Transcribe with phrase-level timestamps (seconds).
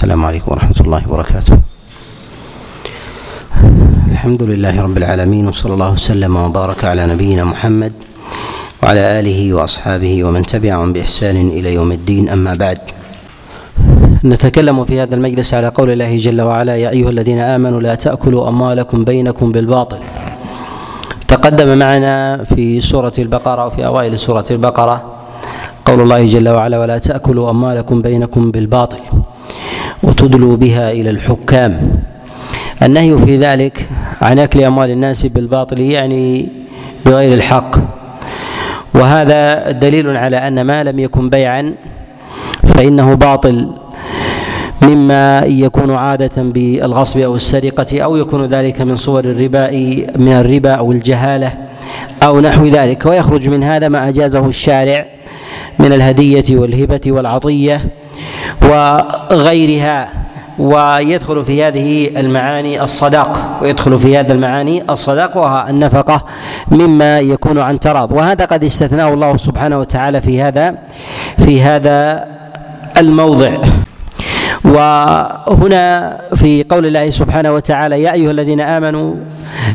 [0.00, 1.56] السلام عليكم ورحمة الله وبركاته.
[4.08, 7.92] الحمد لله رب العالمين وصلى الله وسلم وبارك على نبينا محمد
[8.80, 12.32] وعلى آله وأصحابه ومن تبعهم بإحسان إلى يوم الدين.
[12.32, 12.80] أما بعد
[14.24, 18.48] نتكلم في هذا المجلس على قول الله جل وعلا يا أيها الذين آمنوا لا تأكلوا
[18.48, 20.00] أموالكم بينكم بالباطل.
[21.28, 24.96] تقدم معنا في سورة البقرة وفي أوائل سورة البقرة
[25.84, 29.04] قول الله جل وعلا ولا تأكلوا أموالكم بينكم بالباطل.
[30.02, 31.92] وتدلوا بها إلى الحكام.
[32.82, 33.88] النهي في ذلك
[34.22, 36.48] عن أكل أموال الناس بالباطل يعني
[37.06, 37.76] بغير الحق.
[38.94, 41.74] وهذا دليل على أن ما لم يكن بيعا
[42.66, 43.72] فإنه باطل
[44.82, 49.70] مما يكون عادة بالغصب أو السرقة أو يكون ذلك من صور الربا
[50.16, 51.52] من الربا أو الجهالة
[52.22, 53.06] أو نحو ذلك.
[53.06, 55.06] ويخرج من هذا ما أجازه الشارع
[55.78, 57.80] من الهدية والهبة والعطية
[58.62, 60.08] وغيرها
[60.58, 66.24] ويدخل في هذه المعاني الصداق ويدخل في هذا المعاني الصداق وها النفقة
[66.70, 68.12] مما يكون عن تراض.
[68.12, 70.74] وهذا قد استثناه الله سبحانه وتعالى في هذا
[71.38, 72.26] في هذا
[72.98, 73.50] الموضع.
[74.64, 79.14] وهنا في قول الله سبحانه وتعالى يا أيها الذين آمنوا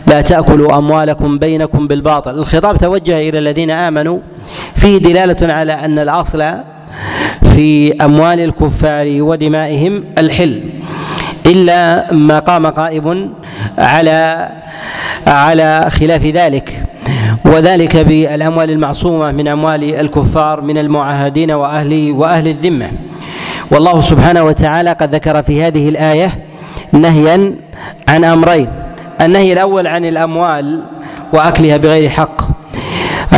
[0.08, 2.32] لا تأكلوا أموالكم بينكم بالباطل.
[2.32, 4.20] الخطاب توجه إلى الذين آمنوا
[4.76, 6.54] فيه دلالة على أن الأصل
[7.44, 10.64] في أموال الكفار ودمائهم الحل
[11.46, 13.34] إلا ما قام قائم
[13.78, 14.50] على
[15.28, 16.84] على خلاف ذلك.
[17.46, 22.92] وذلك بالأموال المعصومة من أموال الكفار من المعاهدين وأهل وأهل الذمة.
[23.72, 26.32] والله سبحانه وتعالى قد ذكر في هذه الآية
[26.92, 27.56] نهيا
[28.10, 28.68] عن أمرين.
[29.22, 30.82] النهي الأول عن الأموال
[31.34, 32.42] وأكلها بغير حق.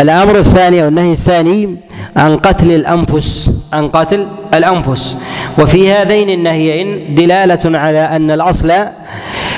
[0.02, 1.76] الأمر الثاني أو النهي الثاني
[2.18, 5.18] عن قتل الأنفس عن قتل الأنفس.
[5.60, 8.72] وفي هذين النهيين دلالة على أن الأصل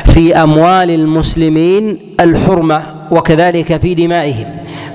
[0.05, 4.45] في أموال المسلمين الحرمة وكذلك في دمائهم.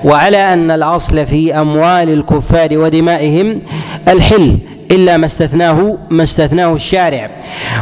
[0.05, 3.61] وعلى أن الأصل في أموال الكفار ودمائهم
[4.09, 4.59] الحل
[4.91, 7.31] إلا ما استثناه ما استثناه الشارع.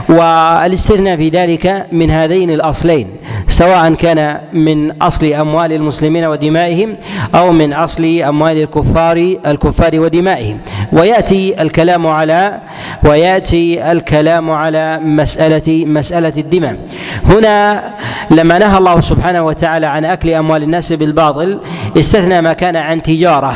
[0.08, 3.06] والاستثناء في ذلك من هذين الأصلين
[3.48, 6.96] سواء كان من أصل أموال المسلمين ودمائهم
[7.34, 10.58] أو من أصل أموال الكفار الكفار ودمائهم.
[10.92, 12.60] ويأتي الكلام على
[13.04, 16.76] ويأتي الكلام على مساله مسألة الدماء.
[17.24, 17.82] هنا
[18.30, 21.60] لما نهى الله سبحانه وتعالى عن أكل أموال الناس بالباطل
[21.98, 23.54] استثنى ما كان عن تجارة.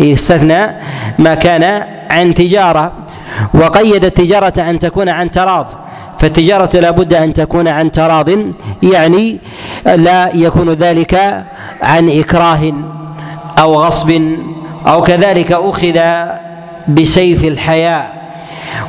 [0.00, 0.66] استثنى
[1.18, 2.92] ما كان عن تجارة
[3.54, 5.66] وقيد التجاره أن تكون عن تراض.
[6.18, 8.28] فالتجارة لا بد أن تكون عن تراض
[8.82, 9.38] يعني
[9.86, 11.44] لا يكون ذلك
[11.82, 12.72] عن إكراه
[13.58, 14.20] أو غصب
[14.86, 15.98] أو كذلك أخذ
[16.88, 18.16] بسيف الحياء.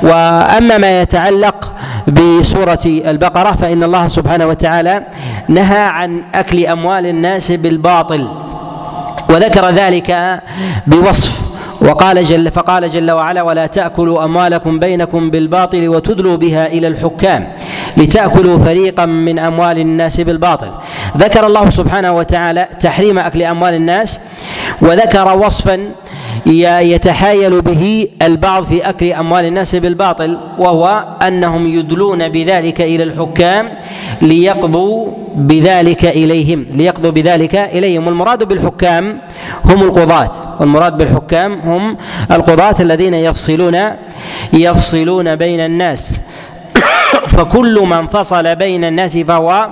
[0.03, 1.73] وأما ما يتعلق
[2.07, 5.03] بسورة البقرة فإن الله سبحانه وتعالى
[5.49, 8.28] نهى عن أكل أموال الناس بالباطل
[9.29, 10.39] وذكر ذلك
[10.88, 11.47] بوصف.
[11.81, 17.51] وقال جل فقال جل وعلا ولا تأكلوا أموالكم بينكم بالباطل وتدلوا بها إلى الحكام
[17.97, 20.71] لتأكلوا فريقا من أموال الناس بالباطل.
[21.17, 24.19] ذكر الله سبحانه وتعالى تحريم أكل أموال الناس
[24.81, 25.91] وذكر وصفا
[26.45, 33.69] يتحايل به البعض في أكل أموال الناس بالباطل وهو أنهم يدلون بذلك إلى الحكام
[34.21, 38.07] ليقضوا بذلك إليهم ليقضوا بذلك إليهم.
[38.07, 39.21] والمراد بالحكام
[39.65, 41.97] هم القضاة والمراد بالحكام هم
[42.31, 43.77] القضاة الذين يفصلون
[44.53, 46.19] يفصلون بين الناس.
[47.28, 49.69] فكل من فصل بين الناس فهو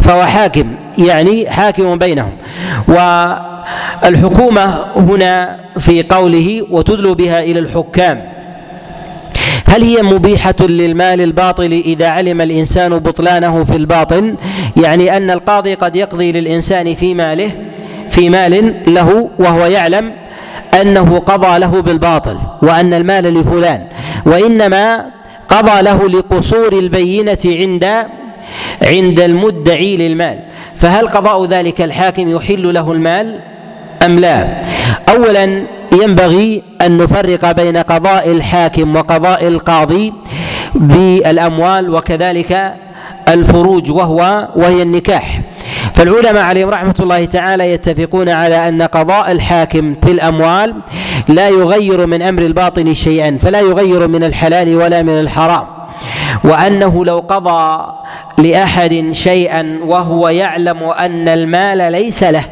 [0.00, 0.74] فهو حاكم.
[0.98, 2.32] يعني حاكم بينهم.
[2.88, 8.24] والحكومة هنا في قوله وتدلوا بها إلى الحكام.
[9.66, 14.36] هل هي مبيحة للمال الباطل إذا علم الإنسان بطلانه في الباطن؟
[14.76, 17.50] يعني أن القاضي قد يقضي للإنسان في ماله
[18.10, 20.12] في مال له وهو يعلم
[20.80, 23.86] أنه قضى له بالباطل وأن المال لفلان.
[24.26, 25.04] وإنما
[25.48, 28.06] قضى له لقصور البينة عند
[28.82, 30.38] عند المدعي للمال.
[30.76, 33.40] فهل قضاء ذلك الحاكم يحل له المال؟
[34.04, 34.62] أم لا؟
[35.08, 35.66] أولا
[36.02, 40.12] ينبغي أن نفرق بين قضاء الحاكم وقضاء القاضي
[40.74, 42.74] بالأموال وكذلك
[43.28, 45.40] الفروج وهو وهي النكاح.
[45.94, 50.74] فالعلماء عليهم رحمة الله تعالى يتفقون على أن قضاء الحاكم في الأموال
[51.28, 55.66] لا يغير من أمر الباطن شيئا فلا يغير من الحلال ولا من الحرام.
[56.44, 57.86] وأنه لو قضى
[58.38, 62.44] لأحد شيئا وهو يعلم أن المال ليس له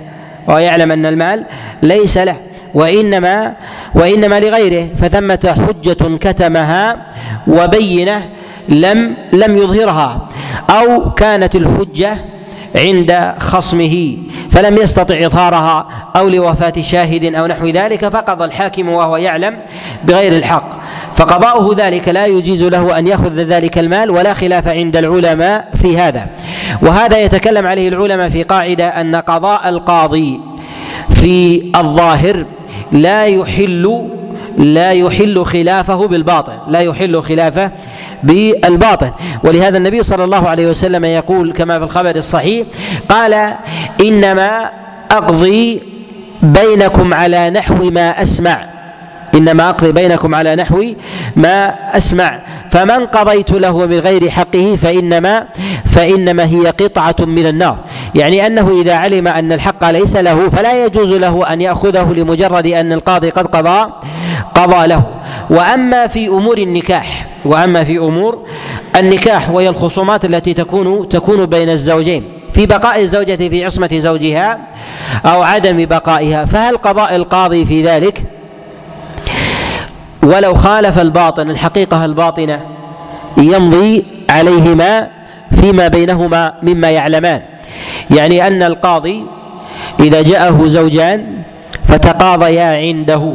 [0.48, 1.44] ويعلم أن المال
[1.82, 2.36] ليس له
[2.74, 3.54] وإنما
[3.94, 7.06] وإنما لغيره فثمة حجة كتمها
[7.46, 8.22] وبينة
[8.68, 10.28] لم لم يظهرها
[10.70, 12.16] أو كانت الحجة
[12.76, 14.16] عند خصمه
[14.50, 19.58] فلم يستطع إظهارها أو لوفاة شاهد أو نحو ذلك فقضى الحاكم وهو يعلم
[20.04, 20.70] بغير الحق.
[21.14, 26.26] فقضاؤه ذلك لا يجيز له أن يأخذ ذلك المال ولا خلاف عند العلماء في هذا.
[26.82, 30.40] وهذا يتكلم عليه العلماء في قاعدة أن قضاء القاضي
[31.10, 32.44] في الظاهر
[32.92, 34.08] لا يحل
[34.58, 37.70] لا يحل خلافه بالباطل لا يحل خلافه
[38.22, 39.10] بالباطل.
[39.44, 42.66] ولهذا النبي صلى الله عليه وسلم يقول كما في الخبر الصحيح
[43.08, 43.54] قال
[44.00, 44.70] إنما
[45.10, 45.82] أقضي
[46.42, 48.66] بينكم على نحو ما أسمع.
[49.34, 50.84] إنما أقضي بينكم على نحو
[51.36, 52.40] ما أسمع.
[52.70, 55.46] فمن قضيت له بغير حقه فإنما
[55.84, 57.78] فإنما هي قطعة من النار.
[58.14, 62.92] يعني أنه إذا علم أن الحق ليس له فلا يجوز له أن يأخذه لمجرد أن
[62.92, 63.92] القاضي قد قضى
[64.54, 65.02] قضى له.
[65.50, 68.46] وأما في أمور النكاح وأما في أمور
[68.96, 74.58] النكاح وهي الخصومات التي تكون تكون بين الزوجين في بقاء الزوجة في عصمة زوجها
[75.26, 78.24] أو عدم بقائها فهل قضاء القاضي في ذلك؟
[80.22, 82.60] ولو خالف الباطن الحقيقة الباطنة
[83.36, 85.08] يمضي عليهما
[85.60, 87.42] فيما بينهما مما يعلمان.
[88.10, 89.24] يعني أن القاضي
[90.00, 91.42] إذا جاءه زوجان
[91.84, 93.34] فتقاضيا عنده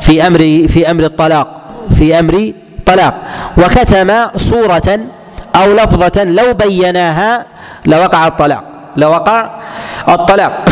[0.00, 0.38] في أمر
[0.68, 2.52] في أمر الطلاق في أمر
[2.86, 3.14] طلاق
[3.58, 4.98] وكتم صورة
[5.56, 7.46] أو لفظة لو بيناها
[7.86, 8.64] لوقع الطلاق
[8.96, 9.50] لوقع
[10.08, 10.64] الطلاق.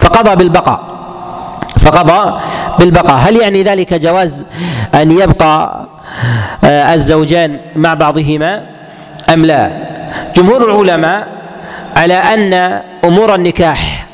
[0.00, 0.80] فقضى بالبقاء
[1.80, 2.40] فقضى
[2.78, 3.16] بالبقاء.
[3.16, 4.46] هل يعني ذلك جواز
[4.94, 5.86] أن يبقى
[6.64, 8.66] آه، الزوجان مع بعضهما
[9.32, 9.70] أم لا؟
[10.36, 11.28] جمهور العلماء
[11.96, 14.06] على أن أمور النكاح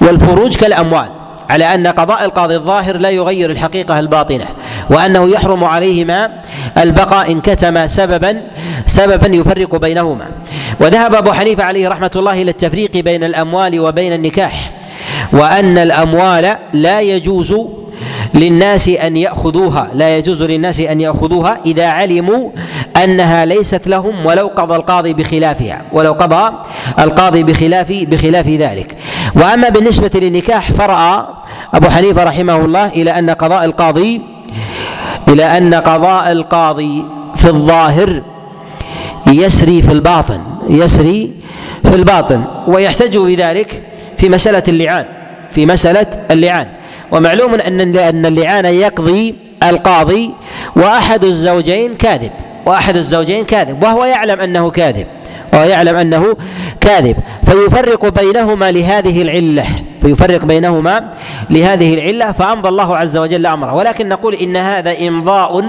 [0.00, 1.08] والفروج كالأموال
[1.50, 4.44] على أن قضاء القاضي الظاهر لا يغير الحقيقة الباطنة.
[4.90, 6.30] وأنه يحرم عليهما
[6.78, 8.42] البقاء إن كتم سببا
[8.86, 10.26] سببا يفرق بينهما.
[10.80, 14.72] وذهب أبو حنيفة عليه رحمة الله إلى التفريق بين الأموال وبين النكاح
[15.32, 17.54] وأن الأموال لا يجوز
[18.34, 22.50] للناس أن يأخذوها لا يجوز للناس أن يأخذوها إذا علموا
[23.04, 26.52] أنها ليست لهم ولو قضى القاضي بخلافها ولو قضى
[26.98, 28.96] القاضي بخلاف بخلاف ذلك.
[29.34, 31.26] وأما بالنسبة للنكاح فرأى
[31.74, 34.37] أبو حنيفة رحمه الله إلى أن قضاء القاضي
[35.28, 37.04] إلى أن قضاء القاضي
[37.36, 38.22] في الظاهر
[39.26, 41.32] يسري في الباطن يسري
[41.84, 43.82] في الباطن ويحتج بذلك
[44.18, 45.04] في مسألة اللعان
[45.50, 46.68] في مسألة اللعان.
[47.12, 50.34] ومعلوم أن أن اللعان يقضي القاضي
[50.76, 52.30] وأحد الزوجين كاذب
[52.66, 55.06] وأحد الزوجين كاذب وهو يعلم أنه كاذب
[55.52, 56.36] وهو يعلم أنه
[56.80, 57.16] كاذب.
[57.42, 59.64] فيفرق بينهما لهذه العلة.
[60.02, 61.10] فيفرق بينهما
[61.50, 63.74] لهذه العلة فأمضى الله عز وجل أمره.
[63.74, 65.64] ولكن نقول إن هذا إمضاء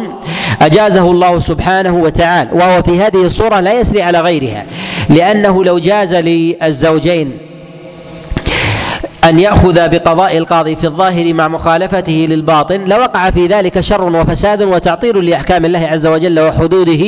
[0.62, 4.66] أجازه الله سبحانه وتعالى وهو في هذه الصورة لا يسري على غيرها
[5.10, 7.38] لأنه لو جاز للزوجين
[9.24, 15.26] أن يأخذ بقضاء القاضي في الظاهر مع مخالفته للباطن لوقع في ذلك شر وفساد وتعطيل
[15.26, 17.06] لأحكام الله عز وجل وحدوده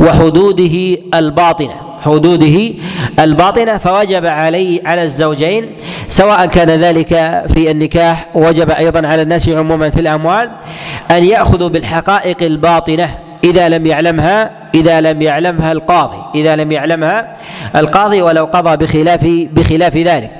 [0.00, 1.83] وحدوده الباطنة.
[2.04, 2.74] حدوده
[3.18, 5.70] الباطنة فوجب علي على الزوجين
[6.08, 7.08] سواء كان ذلك
[7.54, 10.50] في النكاح وجب أيضا على الناس عموما في الأموال
[11.10, 17.36] أن يأخذوا بالحقائق الباطنة إذا لم يعلمها إذا لم يعلمها القاضي إذا لم يعلمها
[17.76, 19.20] القاضي ولو قضى بخلاف
[19.52, 20.30] بخلاف ذلك.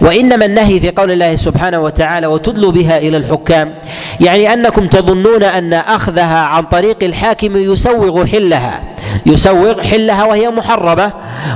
[0.00, 3.74] وإنما النهي في قول الله سبحانه وتعالى وتدلوا بها إلى الحكام
[4.20, 8.82] يعني أنكم تظنون أن أخذها عن طريق الحاكم يسوغ حلها
[9.26, 11.12] يسوغ حلها وهي محرمة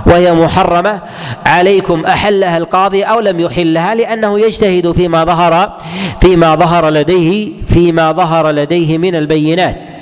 [0.06, 1.00] وهي محرمة.
[1.46, 5.78] عليكم أحلها القاضي أو لم يحلها لأنه يجتهد فيما ظهر
[6.20, 9.93] فيما ظهر لديه فيما ظهر لديه من البينات.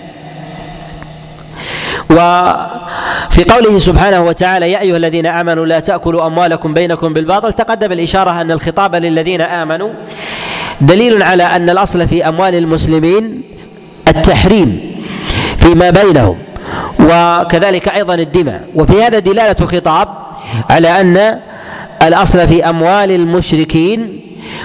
[2.11, 8.41] وفي قوله سبحانه وتعالى يا أيها الذين آمنوا لا تأكلوا أموالكم بينكم بالباطل تقدم الإشارة
[8.41, 9.91] أن الخطاب للذين آمنوا
[10.81, 13.43] دليل على أن الأصل في أموال المسلمين
[14.09, 14.97] التحريم
[15.59, 16.39] فيما بينهم
[17.01, 18.69] وكذلك أيضا الدماء.
[18.75, 20.09] وفي هذا دلالة خطاب
[20.71, 21.39] على أن
[22.03, 24.21] الأصل في أموال المشركين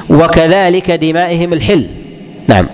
[0.10, 1.88] وكذلك دمائهم الحل.
[2.48, 2.65] نعم.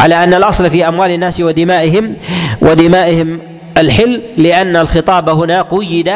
[0.00, 2.16] على أن الأصل في أموال الناس ودمائهم
[2.62, 3.40] ودمائهم
[3.78, 6.10] الحل لأن الخطاب هنا قيد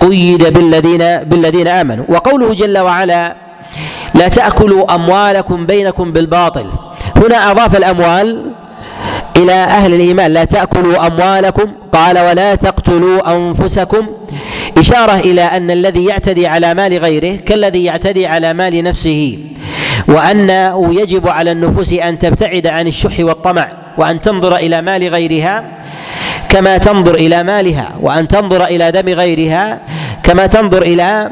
[0.00, 2.04] قيد بالذين بالذين آمنوا.
[2.08, 3.36] وقوله جل وعلا
[4.14, 6.66] لا تأكلوا أموالكم بينكم بالباطل.
[7.16, 8.52] هنا أضاف الأموال
[9.36, 10.30] إلى أهل الإيمان.
[10.30, 11.72] لا تأكلوا أموالكم.
[11.92, 14.06] قال ولا تقتلوا أنفسكم.
[14.78, 19.38] إشارة إلى أن الذي يعتدي على مال غيره كالذي يعتدي على مال نفسه.
[20.08, 25.64] وأنه يجب على النفوس أن تبتعد عن الشح والطمع وأن تنظر إلى مال غيرها
[26.48, 29.80] كما تنظر إلى مالها وأن تنظر إلى دم غيرها
[30.22, 31.30] كما تنظر إلى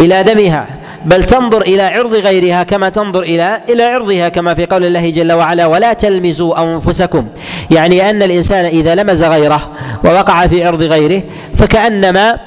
[0.00, 0.66] إلى دمها
[1.04, 5.32] بل تنظر إلى عرض غيرها كما تنظر إلى إلى عرضها كما في قول الله جل
[5.32, 7.26] وعلا ولا تلمزوا أنفسكم.
[7.70, 9.70] يعني أن الإنسان إذا لمز غيره
[10.04, 11.22] ووقع في عرض غيره
[11.54, 12.38] فكأنما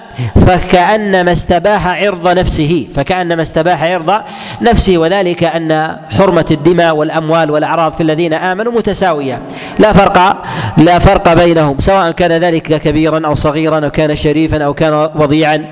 [0.48, 4.22] فكأنما استباح عرض نفسه فكأنما استباح عرض
[4.62, 9.42] نفسه وذلك أن حرمة الدماء والأموال والأعراض في الذين آمنوا متساوية.
[9.80, 10.44] لا فرق
[10.78, 15.72] لا فرق بينهم سواء كان ذلك كبيرا أو صغيرا أو كان شريفا أو كان وضيعا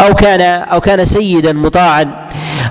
[0.00, 2.26] أو كان أو كان سيدا مطاعا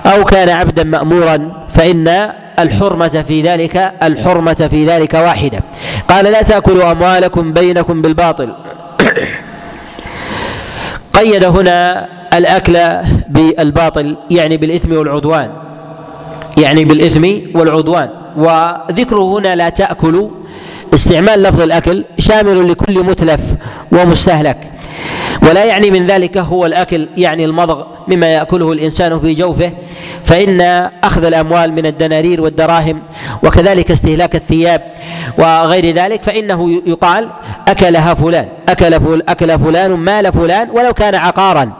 [0.06, 5.60] أو كان عبدا مأمورا فإن الحرمة في ذلك الحرمة في ذلك واحدة.
[6.08, 8.54] قال لا تأكلوا أموالكم بينكم بالباطل.
[11.12, 12.78] قيد هنا الأكل
[13.28, 15.50] بالباطل يعني بالإثم والعدوان.
[16.58, 17.24] يعني بالإثم
[17.54, 18.08] والعدوان.
[18.36, 20.28] وذكره هنا لا تأكلوا.
[20.94, 23.54] استعمال لفظ الأكل شامل لكل متلف
[23.92, 24.72] ومستهلك.
[25.42, 29.72] ولا يعني من ذلك هو الأكل يعني المضغ مما يأكله الإنسان في جوفه
[30.24, 30.60] فإن
[31.04, 33.02] أخذ الأموال من الدنانير والدراهم
[33.42, 34.82] وكذلك استهلاك الثياب
[35.38, 37.28] وغير ذلك فإنه يقال
[37.68, 41.72] أكلها فلان أكل فل أكل فلان مال فلان ولو كان عقارا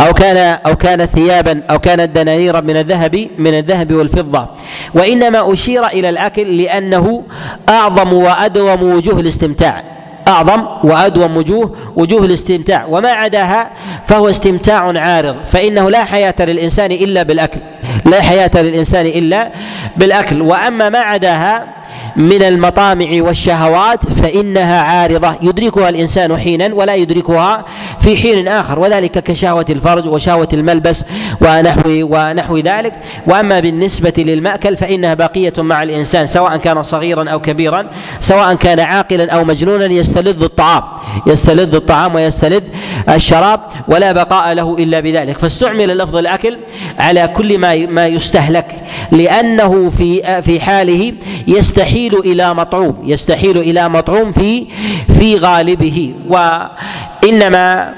[0.00, 4.46] أو كان أو كان ثيابا أو كانت دنانيرا من الذهب من الذهب والفضة.
[4.94, 7.22] وإنما أشير إلى الأكل لأنه
[7.68, 9.97] أعظم وأدوم وجوه الاستمتاع.
[10.28, 12.86] أعظم وأدوم وجوه وجوه الاستمتاع.
[12.88, 13.70] وما عداها
[14.06, 15.44] فهو استمتاع عارض.
[15.44, 17.60] فإنه لا حياة للإنسان إلا بالأكل.
[18.04, 19.50] لا حياة للإنسان إلا
[19.96, 20.42] بالأكل.
[20.42, 21.77] وأما ما عداها
[22.16, 25.34] من المطامع والشهوات فإنها عارضة.
[25.42, 27.64] يدركها الإنسان حينا ولا يدركها
[28.00, 31.04] في حين آخر وذلك كشهوة الفرج وشهوة الملبس
[31.40, 32.92] ونحو ونحو ذلك.
[33.26, 37.90] وأما بالنسبة للمأكل فإنها باقية مع الإنسان سواء كان صغيرا أو كبيرا
[38.20, 40.82] سواء كان عاقلا أو مجنونا يستلذ الطعام
[41.26, 42.68] يستلذ الطعام ويستلذ
[43.08, 45.38] الشراب ولا بقاء له إلا بذلك.
[45.38, 46.58] فاستعمل لفظ الأكل
[46.98, 51.12] على كل ما ما يستهلك لأنه في في حاله
[51.48, 54.66] يستحيل يستحيل إلى مطعوم يستحيل إلى مطعوم في
[55.08, 56.14] في غالبه.
[56.28, 57.94] وإنما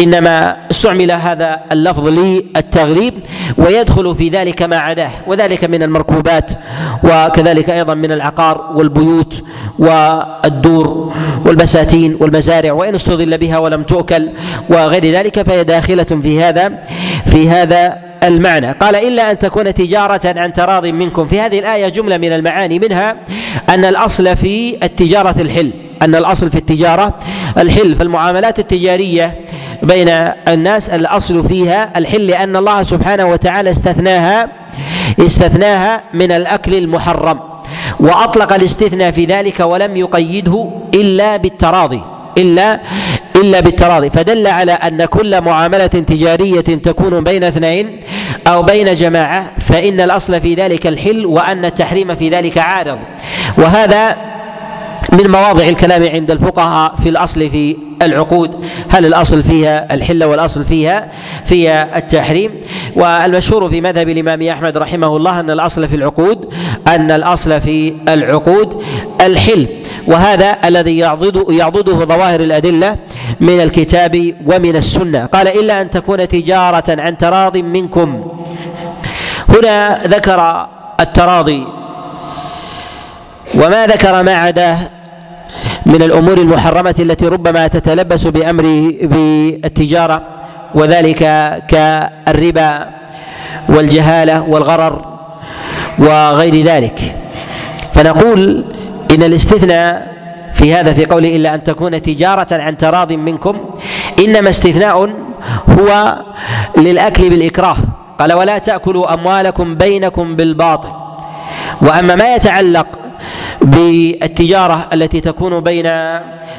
[0.00, 3.14] إنما استعمل هذا اللفظ للتغريب
[3.58, 6.50] ويدخل في ذلك ما عداه وذلك من المركوبات
[7.04, 9.42] وكذلك أيضا من العقار والبيوت
[9.78, 11.12] والدور
[11.46, 12.72] والبساتين والمزارع.
[12.72, 14.28] وإن استظل بها ولم تؤكل
[14.70, 16.72] وغير ذلك فهي داخلة في هذا
[17.26, 18.72] في هذا المعنى.
[18.72, 21.26] قال إلا أن تكون تجارة عن تراض منكم.
[21.26, 23.16] في هذه الآية جملة من المعاني منها
[23.68, 25.72] أن الأصل في التجارة الحل.
[26.02, 27.14] أن الأصل في التجارة
[27.58, 27.94] الحل.
[27.94, 29.40] فالمعاملات التجارية
[29.82, 30.08] بين
[30.48, 34.48] الناس الأصل فيها الحل لأن الله سبحانه وتعالى استثناها
[35.20, 37.40] استثناها من الأكل المحرم.
[38.00, 42.02] وأطلق الاستثناء في ذلك ولم يقيده إلا بالتراضي
[42.38, 42.80] إلا
[43.36, 44.10] إلا بالتراضي.
[44.10, 48.00] فدل على أن كل معاملة تجارية تكون بين اثنين
[48.46, 52.98] أو بين جماعة فإن الأصل في ذلك الحل وأن التحريم في ذلك عارض.
[53.58, 54.16] وهذا
[55.12, 58.64] من مواضع الكلام عند الفقهاء في الأصل في العقود.
[58.88, 61.08] هل الأصل فيها الحل والأصل فيها
[61.44, 62.50] فيها التحريم؟
[62.96, 66.54] والمشهور في مذهب الإمام أحمد رحمه الله أن الأصل في العقود
[66.88, 68.82] أن الأصل في العقود
[69.20, 69.68] الحل.
[70.06, 72.96] وهذا الذي يعضد يعضده ظواهر الأدلة
[73.40, 75.26] من الكتاب ومن السنة.
[75.26, 78.24] قال إلا أن تكون تجارة عن تراض منكم.
[79.48, 80.68] هنا ذكر
[81.00, 81.66] التراضي.
[83.54, 84.78] وما ذكر ما عداه
[85.86, 88.62] من الأمور المحرمة التي ربما تتلبس بأمر
[89.02, 90.22] بالتجارة
[90.74, 91.18] وذلك
[91.68, 92.88] كالربا
[93.68, 95.04] والجهالة والغرر
[95.98, 97.16] وغير ذلك.
[97.92, 98.64] فنقول
[99.14, 100.16] إن الاستثناء
[100.52, 103.58] في هذا في قوله إلا أن تكون تجارة عن تراض منكم
[104.18, 105.10] إنما استثناء
[105.68, 106.16] هو
[106.76, 107.76] للأكل بالإكراه.
[108.18, 110.88] قال ولا تأكلوا أموالكم بينكم بالباطل
[111.82, 112.86] وأما ما يتعلق
[113.62, 115.86] بالتجارة التي تكون بين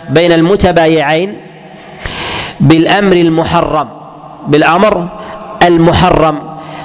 [0.09, 1.38] بين المتبايعين
[2.59, 3.89] بالأمر المحرم
[4.47, 5.07] بالأمر
[5.63, 6.39] المحرم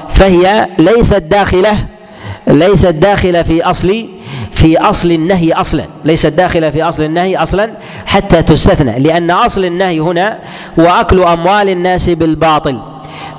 [0.09, 1.77] فهي ليست داخلة
[2.47, 4.09] ليست داخلة في أصل
[4.53, 7.71] في أصل النهي أصلا ليست داخلة في أصل النهي أصلا
[8.07, 10.39] حتى تستثنى لأن أصل النهي هنا
[10.79, 12.79] هو أكل أموال الناس بالباطل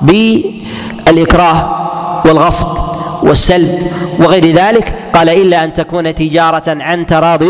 [0.01, 1.83] بالإكراه
[2.25, 2.92] والغصب.
[3.23, 7.43] والسلب وغير ذلك قال إلا أن تكون تجارة عن تراض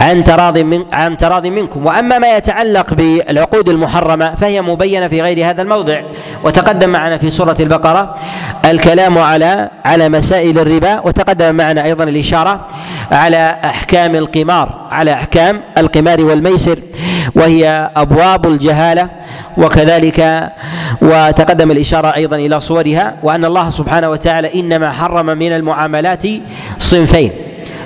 [0.00, 1.86] عن تراض من عن تراض منكم.
[1.86, 6.02] وأما ما يتعلق بالعقود المحرمة فهي مبينة في غير هذا الموضع.
[6.44, 8.14] وتقدم معنا في سورة البقرة
[8.64, 12.66] الكلام على على مسائل الربا وتقدم معنا أيضا الإشارة
[13.12, 16.78] على أحكام القمار على أحكام القمار والميسر.
[17.34, 19.08] وهي أبواب الجهالة
[19.58, 20.50] وكذلك
[21.02, 26.22] وتقدم الإشارة أيضا إلى صورها وأن الله سبحانه وتعالى إنما حرم من المعاملات
[26.78, 27.32] صنفين.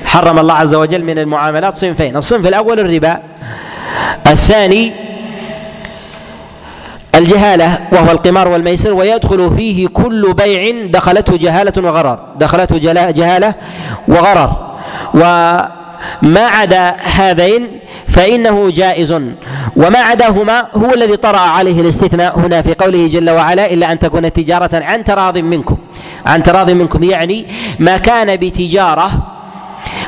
[0.04, 2.16] حرم الله عز وجل من المعاملات صنفين.
[2.16, 3.18] الصنف الأول الربا
[4.26, 4.92] الثاني
[7.14, 12.78] الجهالة وهو القمار والميسر ويدخل فيه كل بيع دخلته جهالة وغرر دخلته
[13.12, 13.54] جهالة
[14.08, 14.68] وغرر.
[16.22, 19.12] وما عدا هذين فإنه جائز.
[19.76, 24.32] وما عداهما هو الذي طرأ عليه الاستثناء هنا في قوله جل وعلا إلا أن تكون
[24.32, 25.76] تجارة عن تراض منكم.
[26.26, 27.46] عن تراض منكم يعني
[27.78, 29.10] ما كان بتجارة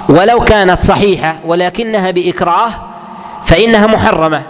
[0.08, 2.72] ولو كانت صحيحة ولكنها بإكراه
[3.44, 4.42] فإنها محرمة.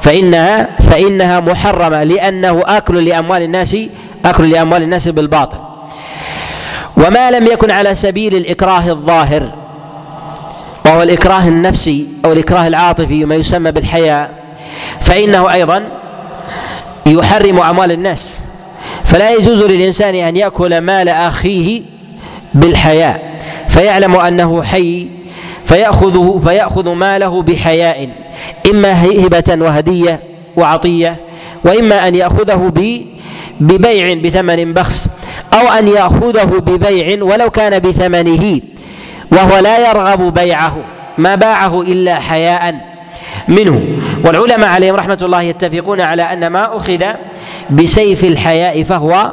[0.00, 3.76] فإنها فإنها محرمة لأنه أكل لأموال الناس
[4.24, 5.58] أكل لأموال الناس بالباطل.
[6.96, 9.65] وما لم يكن على سبيل الإكراه الظاهر.
[10.86, 14.30] وهو الإكراه النفسي أو الإكراه العاطفي ما يسمى بالحياء.
[15.00, 15.88] فإنه أيضا
[17.06, 18.42] يحرم أموال الناس.
[19.04, 21.82] فلا يجوز للإنسان أن يأكل مال أخيه
[22.54, 23.40] بالحياء.
[23.68, 25.08] فيعلم أنه حي
[25.64, 28.08] فيأخذه فيأخذ ماله بحياء.
[28.70, 30.20] إما هبة وهدية
[30.56, 31.20] وعطية
[31.64, 32.72] وإما أن يأخذه
[33.60, 35.08] ببيع بثمن بخس
[35.54, 38.60] أو أن يأخذه ببيع ولو كان بثمنه.
[39.32, 40.76] وهو لا يرغب بيعه
[41.18, 42.74] ما باعه إلا حياء
[43.48, 43.82] منه.
[44.24, 47.04] والعلماء عليهم رحمة الله يتفقون على أن ما أخذ
[47.70, 49.32] بسيف الحياء فهو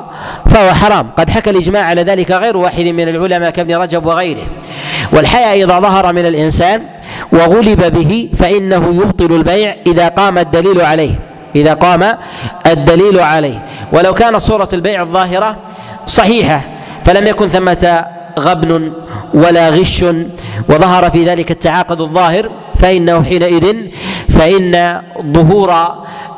[0.50, 1.10] فهو حرام.
[1.18, 4.44] قد حكى الإجماع على ذلك غير واحد من العلماء كابن رجب وغيره.
[5.14, 6.84] والحياء إذا ظهر من الإنسان
[7.32, 11.16] وغلب به فإنه يبطل البيع إذا قام الدليل عليه
[11.56, 12.18] إذا قام
[12.68, 13.66] الدليل عليه.
[13.94, 15.58] ولو كانت صورة البيع الظاهرة
[16.06, 16.62] صحيحة
[17.06, 18.06] فلم يكن ثمة
[18.40, 18.92] غبن
[19.34, 20.06] ولا غش
[20.70, 23.76] وظهر في ذلك التعاقد الظاهر فإنه حينئذ
[24.30, 25.74] فإن ظهور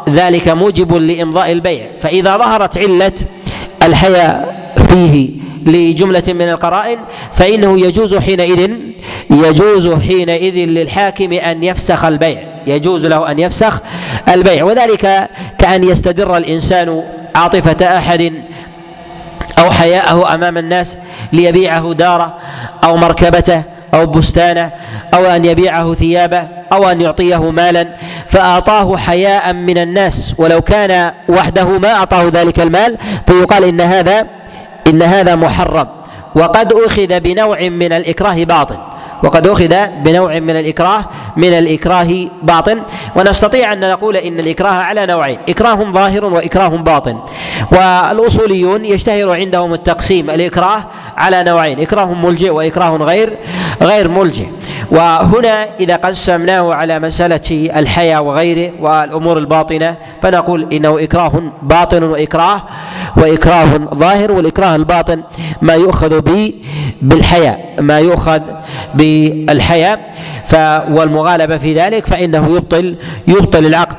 [0.10, 1.86] ذلك موجب لإمضاء البيع.
[1.98, 3.12] فإذا ظهرت علة
[3.84, 4.56] الحياء
[4.88, 5.30] فيه
[5.66, 7.00] لجملة من القرائن
[7.34, 8.72] فإنه يجوز حينئذ
[9.30, 12.44] يجوز حينئذ للحاكم أن يفسخ البيع.
[12.68, 13.82] يجوز له أن يفسخ
[14.30, 14.64] البيع.
[14.64, 17.04] وذلك كأن يستدر الإنسان
[17.36, 18.34] عاطفة أحد
[19.60, 20.98] أو حياءه أمام الناس
[21.34, 22.38] ليبيعه داره
[22.84, 23.64] أو مركبته
[23.94, 24.72] أو بستانه
[25.14, 27.88] أو أن يبيعه ثيابه أو أن يعطيه مالا
[28.28, 30.36] فأعطاه حياء من الناس.
[30.38, 34.28] ولو كان وحده ما أعطاه ذلك المال فيقال إن هذا
[34.88, 35.88] إن هذا محرم.
[36.36, 38.78] وقد أخذ بنوع من الإكراه باطل.
[39.24, 41.06] وقد أخذ بنوع من الإكراه
[41.38, 42.82] من الإكراه باطن.
[43.16, 47.20] ونستطيع أن نقول إن الإكراه على نوعين إكراه ظاهر وإكراه باطن.
[47.72, 50.86] والأصوليون يشتهر عندهم التقسيم الإكراه
[51.18, 53.38] على نوعين إكراه ملجئ وإكراه غير
[53.82, 54.48] غير ملجئ.
[54.92, 62.64] وهنا إذا قسمناه على مسألة الحياة وغيره والأمور الباطنة فنقول إنه إكراه باطن وإكراه
[63.18, 65.24] وإكراه ظاهر والإكراه الباطن
[65.62, 66.54] ما يؤخذ به
[67.02, 68.42] بالحياة ما يؤخذ
[68.96, 70.00] بالحياة
[70.90, 72.96] والمغالبة في ذلك فإنه يبطل
[73.28, 73.98] يبطل العقد.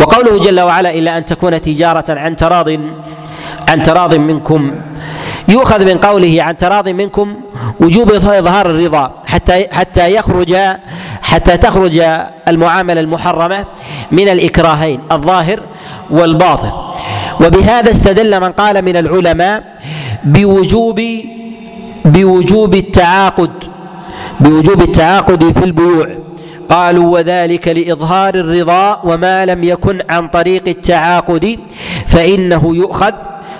[0.00, 2.68] وقوله جل وعلا إلا أن تكون تجارة عن تراض
[3.68, 4.74] عن تراض منكم.
[5.48, 7.36] يؤخذ من قوله عن تراض منكم
[7.80, 10.56] وجوب إظهار الرضا حتى حتى يخرج
[11.22, 12.02] حتى تخرج
[12.48, 13.64] المعاملة المحرمة
[14.12, 15.60] من الإكراهين الظاهر
[16.10, 16.72] والباطن.
[17.40, 19.64] وبهذا استدل من قال من العلماء
[20.24, 21.00] بوجوب
[22.04, 23.50] بوجوب التعاقد.
[24.40, 26.06] بوجوب التعاقد في البيوع.
[26.68, 31.58] قالوا وذلك لإظهار الرضا وما لم يكن عن طريق التعاقد
[32.06, 33.12] فإنه يؤخذ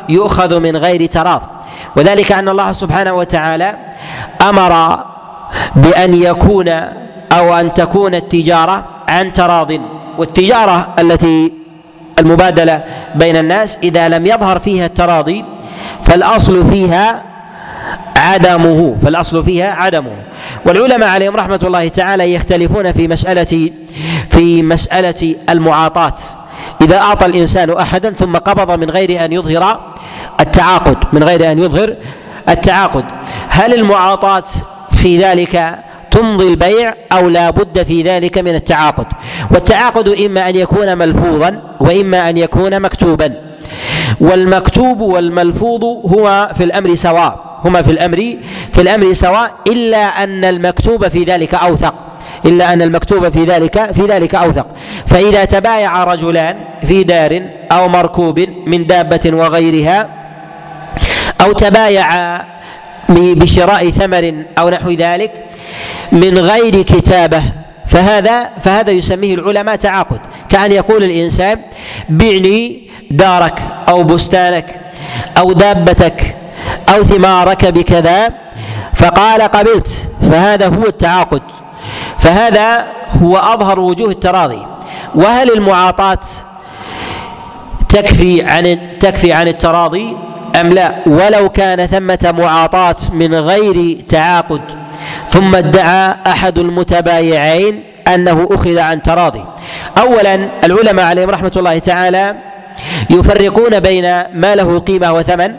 [0.09, 1.43] يؤخذ من غير تراض.
[1.97, 3.77] وذلك أن الله سبحانه وتعالى
[4.43, 5.05] أمر
[5.77, 6.69] بأن يكون
[7.33, 9.73] أو أن تكون التجارة عن تراض.
[10.19, 11.53] والتجارة التي
[12.19, 15.45] المبادلة بين الناس إذا لم يظهر فيها التراضي
[16.03, 17.23] فالأصل فيها
[18.21, 20.23] عدمه فالأصل فيها عدمه.
[20.67, 23.71] والعلماء عليهم رحمة الله تعالى يختلفون في مسألة
[24.31, 26.15] في مسألة المعاطاة.
[26.83, 29.81] إذا أعطى الإنسان أحدا ثم قبض من غير أن يظهر
[30.41, 31.97] التعاقد من غير أن يظهر
[32.49, 33.05] التعاقد.
[33.49, 34.45] هل المعاطاة
[34.91, 35.79] في ذلك
[36.11, 39.07] تمضي البيع أو لا بد في ذلك من التعاقد؟
[39.51, 43.35] والتعاقد إما أن يكون ملفوظا وإما أن يكون مكتوبا.
[44.21, 47.50] والمكتوب والملفوظ هو في الأمر سواء.
[47.65, 48.37] هما في الأمر
[48.73, 51.95] في الأمر سواء إلا أن المكتوب في ذلك أوثق.
[52.47, 54.67] إلا أن المكتوب في ذلك في ذلك أوثق.
[55.07, 57.43] فإذا تبايع رجلان في دار
[57.73, 60.09] أو مركوب من دابة وغيرها
[61.41, 62.09] أو تبايع
[63.09, 65.33] بشراء ثمر أو نحو ذلك
[66.13, 67.43] من غير كتابة
[67.87, 70.21] فهذا فهذا يسميه العلماء تعاقد.
[70.49, 71.59] كأن يقول الإنسان
[72.09, 74.81] بعني دارك أو بستانك
[75.39, 76.37] أو دابتك
[76.95, 78.31] أو ثمارك بكذا
[78.95, 79.89] فقال قبلت
[80.23, 81.43] فهذا هو التعاقد.
[82.19, 82.87] فهذا
[83.23, 84.67] هو أظهر وجوه التراضي.
[85.15, 86.19] وهل المعاطاة
[87.89, 90.17] تكفي عن تكفي عن التراضي؟
[90.61, 94.61] أم لا؟ ولو كان ثمة معاطاة من غير تعاقد
[95.29, 99.45] ثم ادعى أحد المتبايعين أنه أخذ عن تراضي.
[99.99, 102.35] أولا العلماء عليهم رحمة الله تعالى
[103.11, 105.55] يفرقون بين ما له قيمة وثمن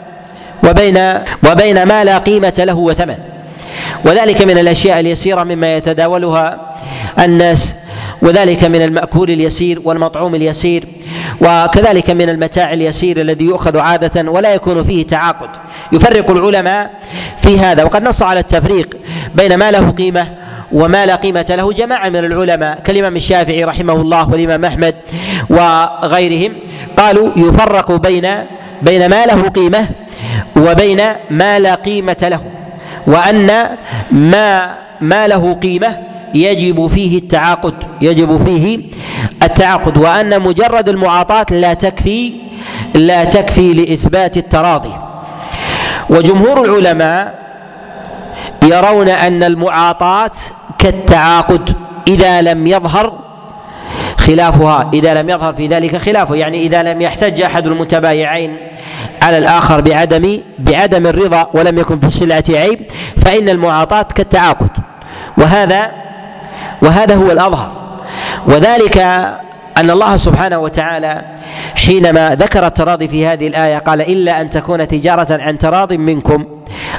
[0.68, 0.98] وبين
[1.50, 3.16] وبين ما لا قيمة له وثمن.
[4.04, 6.74] وذلك من الأشياء اليسيرة مما يتداولها
[7.18, 7.74] الناس
[8.22, 10.84] وذلك من المأكول اليسير والمطعوم اليسير
[11.40, 15.48] وكذلك من المتاع اليسير الذي يؤخذ عادة ولا يكون فيه تعاقد.
[15.92, 16.90] يفرق العلماء
[17.38, 17.84] في هذا.
[17.84, 18.96] وقد نص على التفريق
[19.34, 20.26] بين ما له قيمة
[20.72, 24.94] وما لا قيمة له جماعة من العلماء كالإمام الشافعي رحمه الله والإمام أحمد
[25.50, 26.52] وغيرهم
[26.96, 28.28] قالوا يفرق بين
[28.82, 29.88] بين ما له قيمة
[30.56, 32.40] وبين ما لا قيمة له
[33.06, 33.68] وأن
[34.10, 35.98] ما ما له قيمة
[36.34, 38.78] يجب فيه التعاقد يجب فيه
[39.42, 42.32] التعاقد وأن مجرد المعاطاة لا تكفي
[42.94, 44.92] لا تكفي لإثبات التراضي.
[46.10, 47.42] وجمهور العلماء
[48.64, 50.30] يرون أن المعاطاة
[50.78, 51.76] كالتعاقد
[52.08, 53.21] إذا لم يظهر
[54.26, 58.56] خلافها إذا لم يظهر في ذلك خلافه يعني إذا لم يحتج أحد المتبايعين
[59.22, 62.80] على الآخر بعدم بعدم الرضا ولم يكن في السلعة عيب
[63.16, 64.70] فإن المعاطاة كالتعاقد.
[65.38, 65.90] وهذا
[66.82, 67.72] وهذا هو الأظهر.
[68.46, 68.98] وذلك
[69.76, 71.22] أن الله سبحانه وتعالى
[71.74, 76.44] حينما ذكر التراضي في هذه الآية قال إلا أن تكون تجارة عن تراض منكم.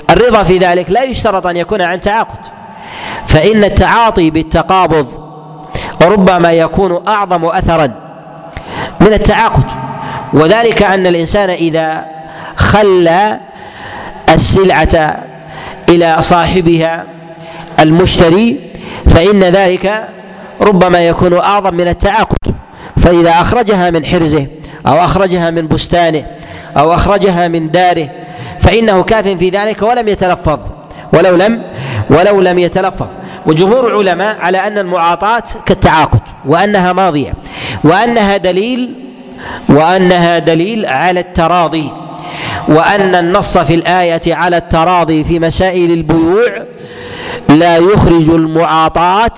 [0.09, 2.39] الرضا في ذلك لا يشترط أن يكون عن تعاقد.
[3.27, 5.22] فإن التعاطي بالتقابض
[6.01, 7.91] ربما يكون أعظم أثرا
[9.01, 9.63] من التعاقد.
[10.33, 12.05] وذلك أن الإنسان إذا
[12.55, 13.39] خلى
[14.29, 15.17] السلعة
[15.89, 17.05] إلى صاحبها
[17.79, 18.71] المشتري
[19.07, 20.07] فإن ذلك
[20.61, 22.37] ربما يكون أعظم من التعاقد.
[22.97, 24.47] فإذا أخرجها من حرزه
[24.87, 26.25] أو أخرجها من بستانه
[26.77, 28.09] أو أخرجها من داره
[28.59, 30.59] فإنه كاف في ذلك ولم يتلفظ.
[31.13, 31.63] ولو لم
[32.09, 33.07] ولو لم يتلفظ.
[33.45, 37.33] وجمهور العلماء على أن المعاطاة كالتعاقد وأنها ماضية
[37.83, 38.93] وأنها دليل
[39.69, 41.91] وأنها دليل على التراضي
[42.67, 46.63] وأن النص في الآية على التراضي في مسائل البيوع
[47.49, 49.31] لا يخرج المعاطاة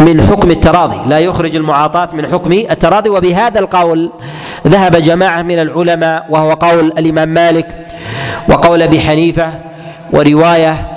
[0.00, 3.10] من حكم التراضي لا يخرج المعاطاة من حكم التراضي.
[3.10, 4.12] وبهذا القول
[4.66, 7.86] ذهب جماعة من العلماء وهو قول الإمام مالك
[8.48, 9.52] وقول أبي حنيفة
[10.12, 10.91] ورواية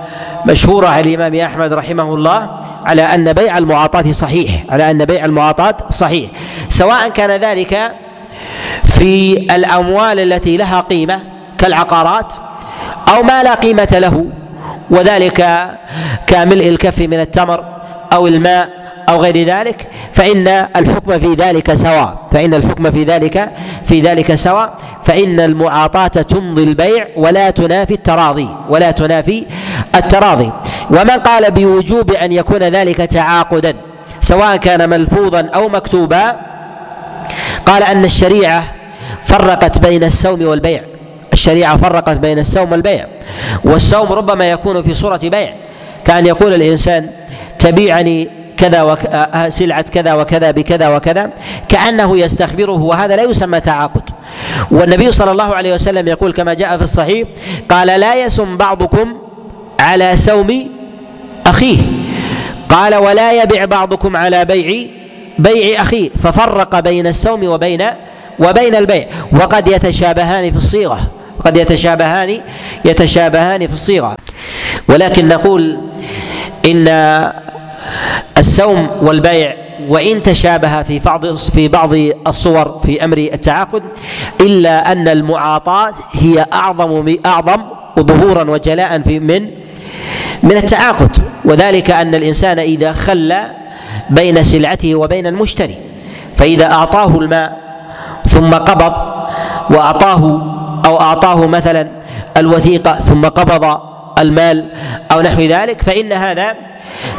[0.48, 5.78] مشهورة عن الإمام أحمد رحمه الله على أن بيع المعاطاة صحيح على أن بيع المعاطاة
[5.90, 6.30] صحيح.
[6.70, 7.92] سواء كان ذلك
[8.84, 11.20] في الأموال التي لها قيمة
[11.58, 12.34] كالعقارات
[13.16, 14.26] أو ما لا قيمة له
[14.90, 15.70] وذلك
[16.28, 17.64] كملء الكف من التمر
[18.14, 23.52] أو الماء أو غير ذلك فإن الحكم في ذلك سواء فإن الحكم في ذلك
[23.84, 29.46] في ذلك سواء فإن المعاطاة تمضي البيع ولا تنافي التراضي ولا تنافي
[29.96, 30.52] التراضي.
[30.90, 33.74] ومن قال بوجوب أن يكون ذلك تعاقدا
[34.20, 36.36] سواء كان ملفوظا أو مكتوبا
[37.66, 38.64] قال أن الشريعة
[39.24, 40.82] فرقت بين السوم والبيع.
[41.34, 43.08] الشريعة فرقت بين السوم والبيع.
[43.64, 45.54] والسوم ربما يكون في صورة بيع
[46.06, 47.10] كأن يقول الإنسان
[47.60, 49.06] تبيعني كذا وك...
[49.06, 51.30] آه، آه، سلعة كذا وكذا بكذا وكذا
[51.70, 54.02] كأنه يستخبره وهذا لا يسمى تعاقد.
[54.72, 57.28] والنبي صلى الله عليه وسلم يقول كما جاء في الصحيح
[57.70, 59.18] قال لا يسم بعضكم
[59.80, 60.68] على سوم
[61.46, 61.78] أخيه.
[62.70, 64.88] قال ولا يبع بعضكم على بيع
[65.40, 66.10] بيع أخيه.
[66.10, 67.84] ففرق بين السوم وبين
[68.40, 69.08] وبين البيع.
[69.32, 71.00] وقد يتشابهان في الصيغة.
[71.46, 72.42] قد يتشابهان
[72.86, 74.16] يتشابهان في الصيغة.
[74.90, 75.80] ولكن نقول
[76.66, 76.88] إن
[78.38, 79.56] السوم والبيع
[79.88, 81.94] وإن تشابه في بعض في بعض
[82.28, 83.84] الصور في أمر التعاقد
[84.42, 87.64] إلا أن المعاطاة هي أعظم أعظم
[88.00, 89.50] ظهورا وجلاء في من
[90.44, 91.18] من التعاقد.
[91.46, 93.52] وذلك أن الإنسان إذا خلى
[94.10, 95.78] بين سلعته وبين المشتري
[96.38, 97.58] فإذا أعطاه الماء
[98.28, 98.94] ثم قبض
[99.70, 100.42] وأعطاه
[100.86, 101.88] أو أعطاه مثلا
[102.38, 103.80] الوثيقة ثم قبض
[104.20, 104.70] المال
[105.12, 106.56] أو نحو ذلك فإن هذا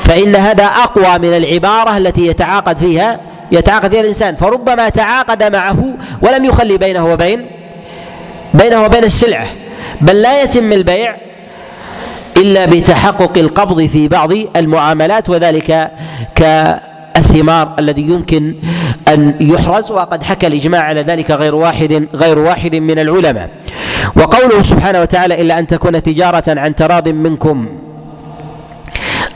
[0.01, 3.21] فإن هذا أقوى من العبارة التي يتعاقد فيها
[3.53, 4.37] يتعاقد فيها الإنسان.
[4.37, 7.47] فربما تعاقد معه ولم يخلي بينه وبين
[8.55, 9.47] بينه وبين السلعة
[10.01, 11.17] بل لا يتم البيع
[12.37, 15.91] إلا بتحقق القبض في بعض المعاملات وذلك
[16.35, 18.55] كالثمار الذي يمكن
[19.09, 23.51] أن يحرز وقد حكى الإجماع على ذلك غير واحد غير واحد من العلماء.
[24.17, 27.69] وقوله سبحانه وتعالى إلا أن تكون تجارة عن تراض منكم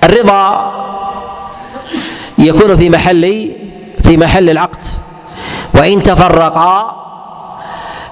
[0.05, 0.73] الرضا
[2.39, 3.53] يكون في محل
[4.03, 4.85] في محل العقد.
[5.75, 6.97] وإن تفرقا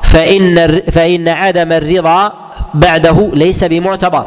[0.02, 2.32] فإن فإن عدم الرضا
[2.74, 4.26] بعده ليس بمعتبر.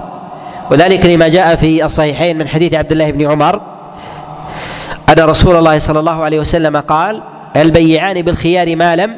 [0.71, 3.61] وذلك لما جاء في الصحيحين من حديث عبد الله بن عمر
[5.09, 7.23] أن رسول الله صلى الله عليه وسلم قال
[7.55, 9.17] البيعان بالخيار ما لم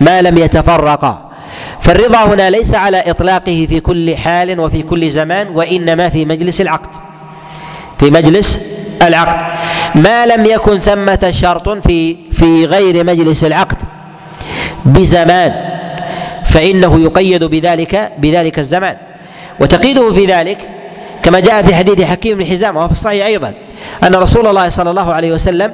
[0.00, 1.30] ما لم يتفرقا.
[1.80, 7.05] فالرضا هنا ليس على إطلاقه في كل حال وفي كل زمان وإنما في مجلس العقد.
[7.98, 8.60] في مجلس
[9.02, 9.56] العقد.
[9.94, 13.76] ما لم يكن ثمة شرط في في غير مجلس العقد
[14.84, 15.52] بزمان
[16.44, 18.96] فإنه يقيد بذلك بذلك الزمان.
[19.60, 20.58] وتقييده في ذلك
[21.22, 23.54] كما جاء في حديث حكيم بن حزام وهو في الصحيح أيضا
[24.04, 25.72] أن رسول الله صلى الله عليه وسلم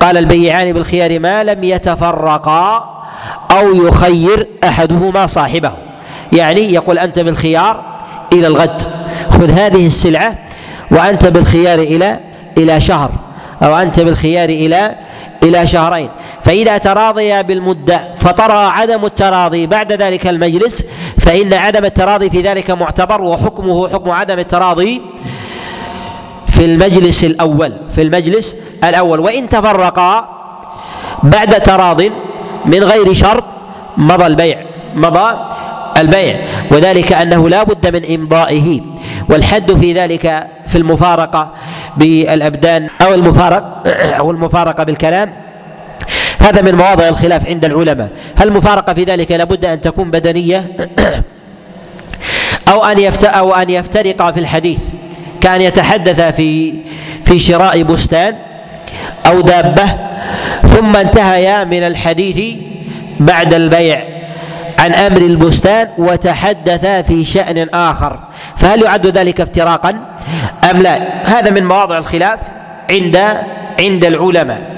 [0.00, 2.94] قال البيعان بالخيار ما لم يتفرقا
[3.50, 5.72] أو يخير أحدهما صاحبه.
[6.32, 7.84] يعني يقول أنت بالخيار
[8.32, 8.82] إلى الغد.
[9.30, 10.38] خذ هذه السلعة
[10.94, 12.20] وأنت بالخيار إلى
[12.58, 13.10] إلى شهر
[13.62, 14.94] أو أنت بالخيار إلى
[15.42, 16.08] إلى شهرين.
[16.42, 20.84] فإذا تراضيا بالمدة فطرى عدم التراضي بعد ذلك المجلس
[21.18, 25.02] فإن عدم التراضي في ذلك معتبر وحكمه حكم عدم التراضي
[26.48, 29.20] في المجلس الأول في المجلس الأول.
[29.20, 30.28] وإن تفرقا
[31.22, 32.02] بعد تراض
[32.66, 33.44] من غير شرط
[33.96, 34.58] مضى البيع
[34.94, 35.36] مضى
[35.98, 36.40] البيع.
[36.72, 38.80] وذلك أنه لا بد من إمضائه.
[39.30, 41.52] والحد في ذلك في المفارقة
[41.96, 43.82] بالأبدان أو المفارق
[44.18, 45.32] أو المفارقة بالكلام.
[46.38, 48.10] هذا من مواضع الخلاف عند العلماء.
[48.36, 50.64] هل المفارقة في ذلك لابد أن تكون بدنية؟
[52.68, 54.82] أو أن أو أن يفترقا في الحديث
[55.40, 56.74] كأن يتحدث في
[57.24, 58.34] في شراء بستان
[59.26, 59.86] أو دابة
[60.62, 62.56] ثم انتهيا من الحديث
[63.20, 64.13] بعد البيع.
[64.84, 68.18] عن أمر البستان وتحدثا في شأن آخر.
[68.56, 69.90] فهل يعد ذلك افتراقا؟
[70.70, 72.38] أم لا؟ هذا من مواضع الخلاف
[72.90, 73.16] عند
[73.80, 74.74] عند العلماء.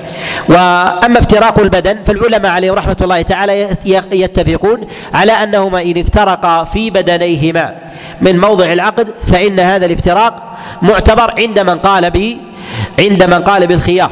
[0.48, 3.68] وأما افتراق البدن فالعلماء عليهم رحمة الله تعالى
[4.12, 4.80] يتفقون
[5.14, 7.74] على أنهما إن افترقا في بدنيهما
[8.20, 12.38] من موضع العقد فإن هذا الافتراق معتبر عند من قال به
[13.00, 14.10] عند من قال بالخيار.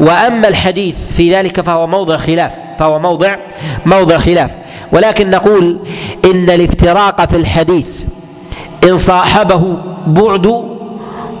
[0.00, 3.36] وأما الحديث في ذلك فهو موضع خلاف فهو موضع
[3.86, 4.50] موضع خلاف.
[4.92, 5.78] ولكن نقول
[6.24, 8.02] إن الافتراق في الحديث
[8.84, 10.64] إن صاحبه بعد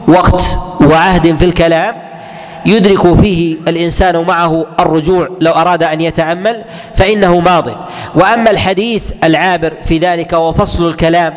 [0.08, 0.42] وقت
[0.80, 1.94] وعهد في الكلام
[2.66, 7.66] يدرك فيه الإنسان معه الرجوع لو أراد أن يتأمل فإنه ماض.
[8.14, 11.34] وأما الحديث العابر في ذلك وفصل الكلام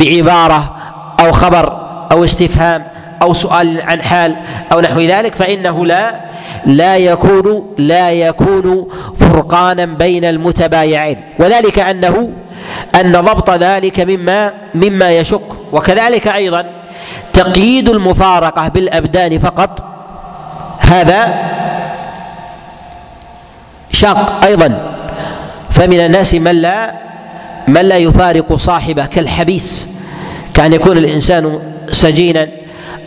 [0.00, 0.76] بعبارة
[1.20, 2.84] أو خبر أو استفهام
[3.22, 4.36] أو سؤال عن حال
[4.72, 6.20] أو نحو ذلك فإنه لا
[6.66, 12.30] لا يكون لا يكون فرقانا بين المتبايعين وذلك أنه
[13.00, 15.56] أن ضبط ذلك مما مما يشق.
[15.72, 16.66] وكذلك أيضا
[17.32, 19.84] تقييد المفارقة بالأبدان فقط
[20.78, 21.34] هذا
[23.92, 24.96] شاق أيضا.
[25.70, 26.94] فمن الناس من لا
[27.68, 29.98] من لا يفارق صاحبه كالحبيس.
[30.54, 31.60] كان يكون الإنسان
[31.92, 32.48] سجينا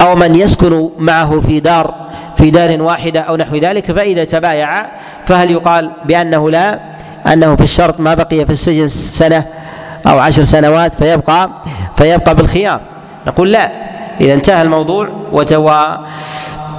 [0.01, 1.93] أو من يسكن معه في دار
[2.41, 4.85] في دار واحدة أو نحو ذلك فإذا تبايع
[5.25, 6.79] فهل يقال بأنه لا؟
[7.33, 9.45] أنه في الشرط ما بقي في السجن سنة
[10.07, 11.49] أو عشر سنوات فيبقى
[11.95, 12.81] فيبقى بالخيار.
[13.27, 13.71] نقول لا
[14.21, 15.97] إذا انتهى الموضوع وتوى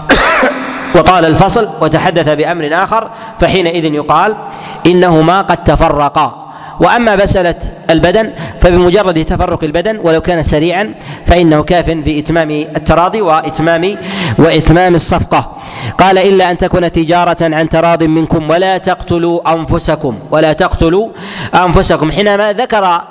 [0.96, 4.37] وطال الفصل وتحدث بأمر آخر فحينئذ يقال
[4.87, 6.52] إنهما قد تفرقا.
[6.81, 7.55] وأما مساله
[7.91, 10.95] البدن فبمجرد تفرق البدن ولو كان سريعا
[11.27, 13.97] فإنه كاف في إتمام التراضي وإتمام
[14.39, 15.57] وإتمام الصفقة.
[15.99, 21.09] قال إلا أن تكون تجارة عن تراض منكم ولا تقتلوا أنفسكم ولا تقتلوا
[21.55, 22.13] أنفسكم.
[22.13, 23.03] حينما ذكر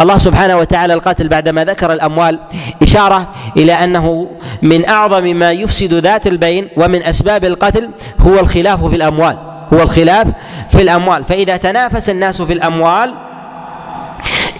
[0.00, 2.40] الله سبحانه وتعالى القتل بعدما ذكر الأموال
[2.82, 4.28] إشارة إلى أنه
[4.62, 9.47] من أعظم ما يفسد ذات البين ومن أسباب القتل هو الخلاف في الأموال.
[9.72, 10.28] هو الخلاف
[10.68, 11.24] في الأموال.
[11.24, 13.14] فإذا تنافس الناس في الأموال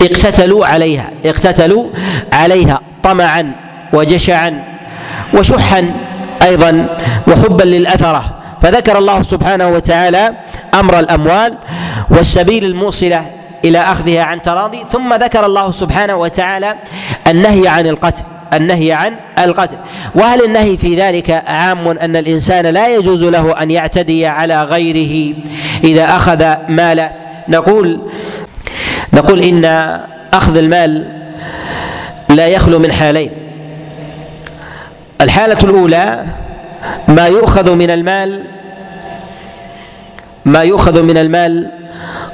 [0.03, 1.87] اقتتلوا عليها اقتتلوا
[2.33, 3.53] عليها طمعا
[3.93, 4.65] وجشعا
[5.35, 5.95] وشحا
[6.43, 6.97] أيضا
[7.29, 8.25] وحبا للأثرة.
[8.63, 10.35] فذكر الله سبحانه وتعالى
[10.75, 11.59] أمر الأموال
[12.11, 13.27] والسبيل الموصلة
[13.65, 14.85] إلى أخذها عن تراضي.
[14.93, 16.75] ثم ذكر الله سبحانه وتعالى
[17.27, 18.23] النهي عن القتل.
[18.55, 19.77] النهي عن القتل.
[20.15, 25.37] وهل النهي في ذلك عام أن الإنسان لا يجوز له أن يعتدي على غيره
[25.85, 27.11] إذا أخذ ماله
[27.49, 28.01] نقول
[29.13, 29.65] نقول إن
[30.35, 31.09] أخذ المال
[32.29, 33.31] لا يخلو من حالين.
[35.21, 36.25] الحالة الأولى
[37.09, 38.45] ما يؤخذ من المال
[40.45, 41.71] ما يؤخذ من المال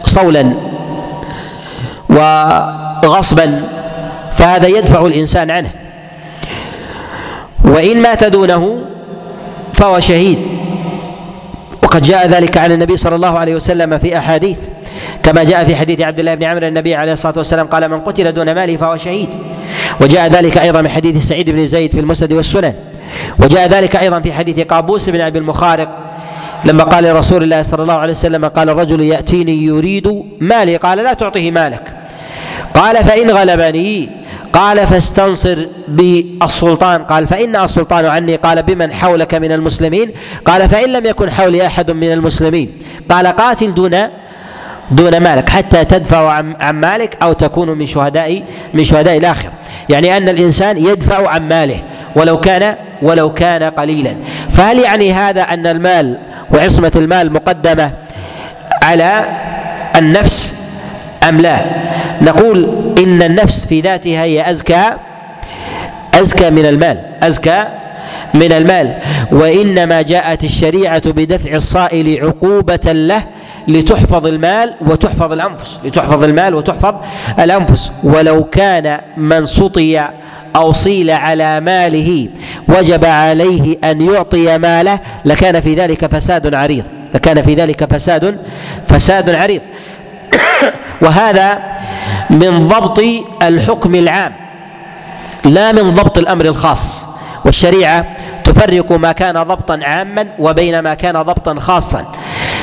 [0.04, 0.54] صولا
[2.08, 3.68] وغصبا
[4.32, 5.70] فهذا يدفع الإنسان عنه.
[7.64, 8.84] وإن مات دونه
[9.72, 10.38] فهو شهيد.
[11.82, 14.58] وقد جاء ذلك عن النبي صلى الله عليه وسلم في أحاديث
[15.22, 18.32] كما جاء في حديث عبد الله بن عمرو النبي عليه الصلاة والسلام قال من قتل
[18.32, 19.28] دون ماله فهو شهيد.
[20.00, 22.74] وجاء ذلك أيضا من حديث سعيد بن زيد في المسند والسنن.
[23.38, 25.88] وجاء ذلك أيضا في حديث قابوس بن أبي المخارق
[26.64, 30.76] لما قال لرسول الله صلى الله عليه وسلم قال الرجل يأتيني يريد مالي.
[30.76, 31.92] قال لا تعطيه مالك.
[32.74, 34.10] قال فإن غلبني
[34.54, 37.04] قال فاستنصر بالسلطان.
[37.04, 38.36] قال فإن السلطان عني.
[38.36, 40.10] قال بمن حولك من المسلمين؟
[40.44, 42.78] قال فإن لم يكن حولي أحد من المسلمين.
[43.10, 43.96] قال قاتل دون
[44.90, 48.42] دون مالك حتى تدفع عن, مالك أو تكون من شهداء
[48.74, 49.52] من شهداء الآخرة
[49.88, 51.82] يعني أن الإنسان يدفع عن ماله
[52.16, 54.16] ولو كان ولو كان قليلا.
[54.50, 56.18] فهل يعني هذا أن المال
[56.54, 57.92] وعصمة المال مقدمة
[58.82, 59.24] على
[59.96, 60.54] النفس
[61.28, 61.64] أم لا؟
[62.20, 64.84] نقول إن النفس في ذاتها هي أزكى
[66.14, 67.64] أزكى من المال أزكى
[68.34, 68.98] من المال.
[69.32, 73.22] وإنما جاءت الشريعة بدفع الصائل عقوبة له
[73.68, 76.94] لتحفظ المال وتحفظ الأنفس لتحفظ المال وتحفظ
[77.38, 77.92] الأنفس.
[78.02, 80.08] ولو كان من سطي
[80.56, 82.28] أو صيل على ماله
[82.68, 88.38] وجب عليه أن يعطي ماله لكان في ذلك فساد عريض لكان في ذلك فساد
[88.86, 89.60] فساد عريض.
[91.00, 91.62] وهذا
[92.30, 93.02] من ضبط
[93.42, 94.32] الحكم العام
[95.44, 97.08] لا من ضبط الأمر الخاص.
[97.44, 98.06] والشريعة
[98.44, 102.12] تفرق ما كان ضبطا عاما وبين ما كان ضبطا خاصا.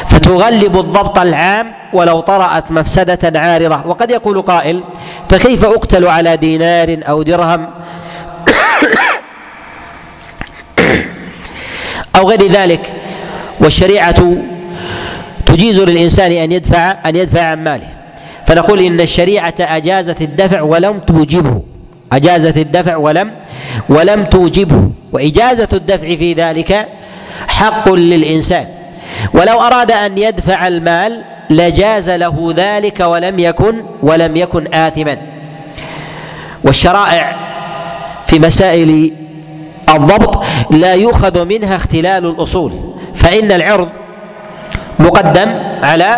[0.08, 3.82] فتغلب الضبط العام ولو طرأت مفسدة عارضة.
[3.86, 4.84] وقد يقول قائل
[5.30, 7.70] فكيف أقتل على دينار أو درهم
[12.16, 12.94] أو غير ذلك؟
[13.60, 14.38] والشريعة
[15.52, 17.88] تجيز للإنسان أن يدفع أن يدفع عن ماله.
[18.46, 21.62] فنقول إن الشريعة أجازت الدفع ولم توجبه.
[22.14, 23.32] أجازت الدفع ولم
[23.90, 24.90] ولم توجبه.
[25.14, 26.88] وإجازة الدفع في ذلك
[27.48, 28.66] حق للإنسان.
[29.34, 35.18] ولو أراد أن يدفع المال لجاز له ذلك ولم يكن ولم يكن آثما.
[36.64, 37.36] والشرائع
[38.26, 39.14] في مسائل
[39.96, 42.94] الضبط لا يؤخذ منها اختلال الأصول.
[43.16, 43.90] فإن العرض
[45.02, 45.50] مقدم
[45.84, 46.12] على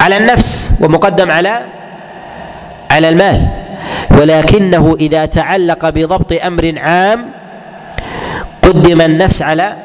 [0.00, 1.54] على النفس ومقدم على
[2.90, 3.40] على المال.
[4.10, 7.20] ولكنه إذا تعلق بضبط أمر عام
[8.62, 9.76] قدم النفس على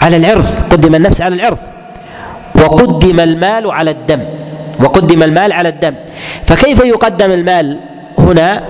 [0.00, 1.58] على العرض قدم النفس على العرض.
[2.54, 4.22] وقدم المال على الدم
[4.80, 5.94] وقدم المال على الدم.
[6.44, 7.66] فكيف يقدم المال
[8.18, 8.62] هنا؟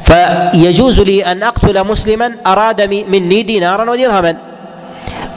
[0.00, 4.53] فيجوز لي أن أقتل مسلما أراد مني دينارا ودرهما.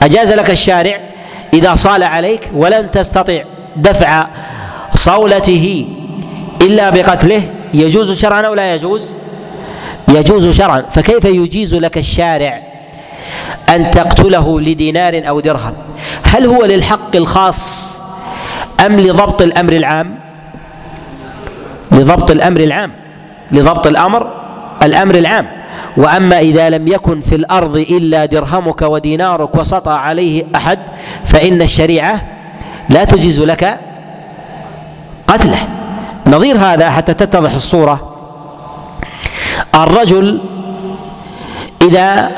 [0.02, 1.00] أجاز لك الشارع
[1.54, 3.42] إذا صال عليك ولم تستطع
[3.76, 4.26] دفع
[4.94, 5.88] صولته
[6.62, 7.42] إلا بقتله.
[7.74, 9.14] يجوز شرعا أو لا يجوز؟
[10.08, 10.84] يجوز شرعا.
[10.90, 12.62] فكيف يجيز لك الشارع
[13.68, 15.74] أن تقتله لدينار أو درهم؟
[16.22, 18.00] هل هو للحق الخاص
[18.86, 20.18] أم لضبط الأمر العام؟
[21.92, 22.92] لضبط الأمر العام.
[23.52, 24.30] لضبط الأمر
[24.82, 25.57] الأمر العام.
[25.96, 30.78] وأما إذا لم يكن في الأرض إلا درهمك ودينارك وسطى عليه أحد
[31.24, 32.20] فإن الشريعة
[32.88, 33.80] لا تجيز لك
[35.28, 35.68] قتله.
[36.26, 38.14] نظير هذا حتى تتضح الصورة.
[39.74, 40.40] الرجل
[41.82, 42.30] إذا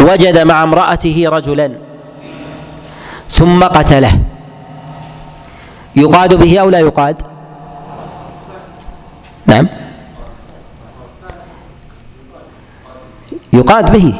[0.00, 1.70] وجد مع امرأته رجلا
[3.30, 4.18] ثم قتله.
[5.96, 7.22] يقاد به أو لا يقاد؟
[9.46, 9.68] نعم.
[13.54, 14.14] يقاد به.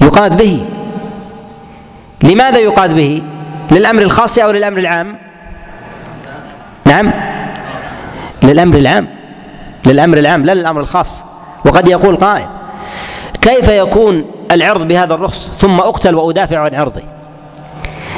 [0.00, 0.64] يقاد به.
[2.22, 3.22] لماذا يقاد به؟
[3.70, 5.16] للأمر الخاص أو للأمر العام؟
[6.86, 7.12] نعم.
[8.42, 9.08] للأمر العام.
[9.86, 11.24] للأمر العام لا للأمر الخاص.
[11.64, 12.46] وقد يقول قائل
[13.40, 17.04] كيف يكون العرض بهذا الرخص ثم أقتل وأدافع عن عرضي؟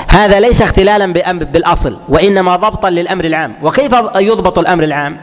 [0.09, 3.55] هذا ليس اختلالا بالأصل وإنما ضبطا للأمر العام.
[3.63, 5.21] وكيف يضبط الأمر العام؟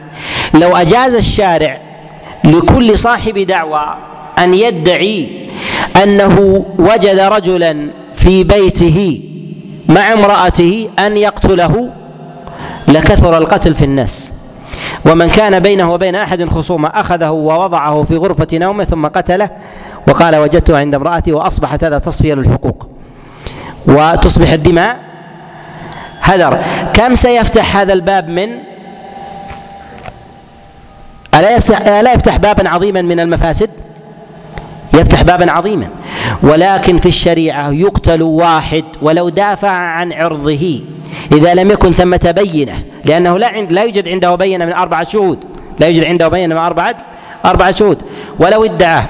[0.54, 1.82] لو أجاز الشارع
[2.44, 5.50] لكل صاحب دعوى أن يدعي
[6.04, 9.22] أنه وجد رجلا في بيته
[9.90, 11.90] مع امرأته أن يقتله
[12.88, 14.32] لكثر القتل في الناس.
[15.06, 19.50] ومن كان بينه وبين أحد خصومة أخذه ووضعه في غرفة نومه ثم قتله
[20.08, 22.90] وقال وجدته عند امرأتي وأصبحت هذا تصفية للحقوق
[23.86, 25.00] وتصبح الدماء
[26.22, 26.58] هدر.
[26.94, 28.50] كم سيفتح هذا الباب من؟
[31.36, 33.70] ألا يفتح, ألا يفتح بابا عظيما من المفاسد؟
[34.94, 35.88] يفتح بابا عظيما.
[36.44, 40.82] ولكن في الشريعة يقتل واحد ولو دافع عن عرضه.
[41.32, 45.40] إذا لم يكن ثمة بينة لأنه لا لا يوجد عنده بينة من أربعة شهود.
[45.80, 46.98] لا يوجد عنده بينة من أربعة
[47.46, 48.02] أربعة شهود.
[48.40, 49.04] ولو ادعى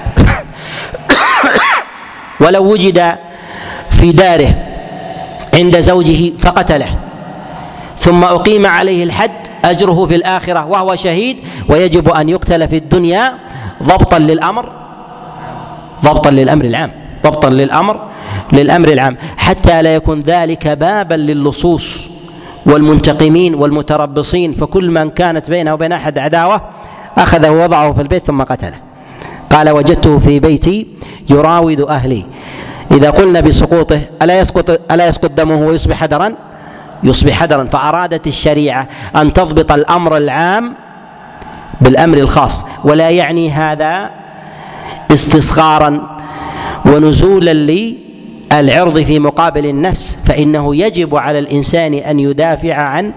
[2.40, 3.16] ولو وجد
[3.90, 4.54] في داره
[5.54, 6.98] عند زوجه فقتله.
[7.98, 9.32] ثم أقيم عليه الحد
[9.64, 11.36] أجره في الآخرة وهو شهيد
[11.68, 13.38] ويجب أن يقتل في الدنيا
[13.82, 14.81] ضبطا للأمر.
[16.04, 16.92] ضبطا للأمر العام
[17.24, 18.08] ضبطا للأمر
[18.52, 19.16] للأمر العام.
[19.36, 22.08] حتى لا يكون ذلك بابا للصوص
[22.66, 24.52] والمنتقمين والمتربصين.
[24.52, 26.62] فكل من كانت بينه وبين أحد عداوة
[27.18, 28.76] أخذه ووضعه في البيت ثم قتله.
[29.50, 30.86] قال وجدته في بيتي
[31.30, 32.24] يراود أهلي.
[32.90, 36.32] إذا قلنا بسقوطه ألا يسقط ألا يسقط دمه ويصبح حدرا؟
[37.02, 37.64] يصبح حدرا.
[37.64, 40.74] فأرادت الشريعة أن تضبط الأمر العام
[41.80, 42.66] بالأمر الخاص.
[42.84, 44.10] ولا يعني هذا
[45.10, 46.18] استصغارا
[46.86, 53.12] ونزولا للعرض في مقابل النفس فإنه يجب على الإنسان أن يدافع عن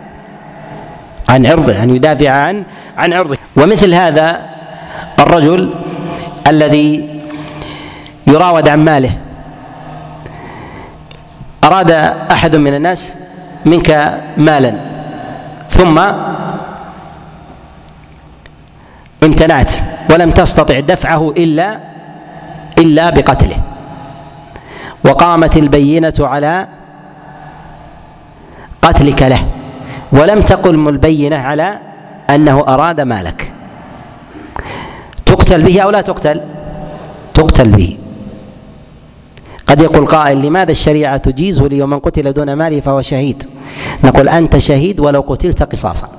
[1.29, 2.63] عن عرضه أن يدافع عن
[2.97, 3.37] عن عرضه.
[3.55, 4.41] ومثل هذا
[5.19, 5.73] الرجل
[6.47, 7.21] الذي
[8.27, 9.11] يراود عن ماله.
[11.63, 11.91] أراد
[12.31, 13.15] أحد من الناس
[13.65, 14.73] منك مالا
[15.69, 16.01] ثم
[19.25, 19.71] امتنعت
[20.11, 21.79] ولم تستطع دفعه إلا
[22.77, 23.57] إلا بقتله.
[25.05, 26.67] وقامت البينة على
[28.81, 29.47] قتلك له.
[30.11, 31.79] ولم تقم البينة على
[32.29, 33.53] أنه أراد مالك.
[35.25, 36.41] تقتل به أو لا تقتل؟
[37.33, 37.97] تقتل به.
[39.67, 43.43] قد يقول قائل لماذا الشريعة تجيز لي ومن قتل دون ماله فهو شهيد؟
[44.03, 46.09] نقول أنت شهيد ولو قتلت قصاصا.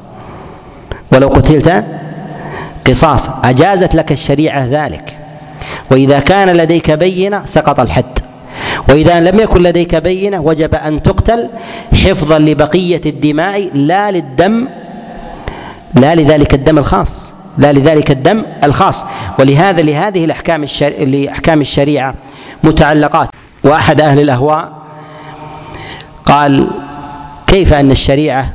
[1.13, 1.85] ولو قتلت
[2.89, 5.19] قصاصا أجازت لك الشريعة ذلك.
[5.91, 8.19] وإذا كان لديك بينة سقط الحد.
[8.89, 11.51] وإذا لم يكن لديك بينة وجب أن تقتل
[11.95, 14.69] حفظا لبقية الدماء لا للدم
[15.95, 19.05] لا لذلك الدم الخاص لا لذلك الدم الخاص.
[19.39, 20.93] ولهذا لهذه الأحكام الشر...
[21.05, 22.15] لأحكام الشريعة
[22.65, 23.29] متعلقات.
[23.65, 24.73] وأحد أهل الأهواء
[26.25, 26.71] قال
[27.47, 28.53] كيف أن الشريعة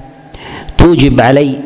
[0.77, 1.59] توجب علي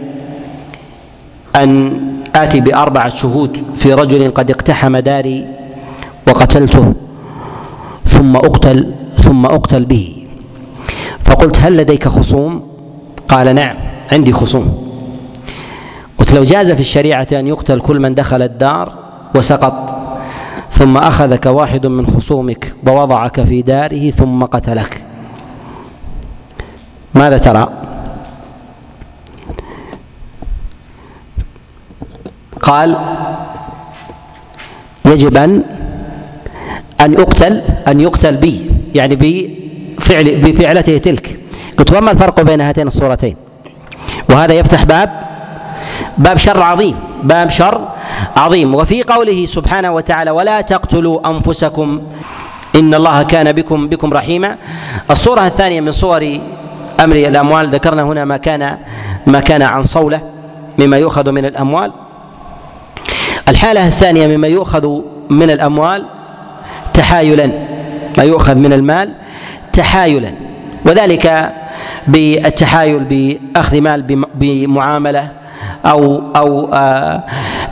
[1.56, 2.02] أن
[2.36, 5.48] آتي بأربعة شهود في رجل قد اقتحم داري
[6.28, 6.94] وقتلته
[8.06, 10.28] ثم أقتل ثم أقتل به
[11.24, 12.68] فقلت هل لديك خصوم؟
[13.28, 13.76] قال نعم
[14.12, 14.86] عندي خصوم
[16.18, 18.94] قلت لو جاز في الشريعة أن يقتل كل من دخل الدار
[19.36, 19.96] وسقط
[20.72, 25.06] ثم أخذك واحد من خصومك ووضعك في داره ثم قتلك
[27.14, 27.70] ماذا ترى؟
[32.66, 32.98] قال
[35.06, 35.64] يجب أن
[37.02, 41.40] أن يقتل أن يقتل بي يعني بفعل بفعلته تلك.
[41.78, 43.36] قلت وما الفرق بين هاتين الصورتين؟
[44.30, 45.10] وهذا يفتح باب
[46.18, 47.88] باب شر عظيم باب شر
[48.38, 48.76] عظيم.
[48.76, 52.02] وفي قوله سبحانه وتعالى ولا تقتلوا أنفسكم
[52.76, 54.58] إن الله كان بكم بكم رحيما.
[55.12, 56.40] الصورة الثانية من صور
[57.00, 58.78] أمر الأموال ذكرنا هنا ما كان
[59.28, 60.22] ما كان عن صولة
[60.80, 62.05] مما يؤخذ من الأموال.
[63.50, 66.06] الحالة الثانية مما يؤخذ من الأموال
[66.94, 67.50] تحايلا
[68.18, 69.14] ما يؤخذ من المال
[69.74, 70.32] تحايلا.
[70.86, 71.54] وذلك
[72.08, 75.32] بالتحايل بأخذ مال بمعاملة
[75.86, 77.24] أو أو آه،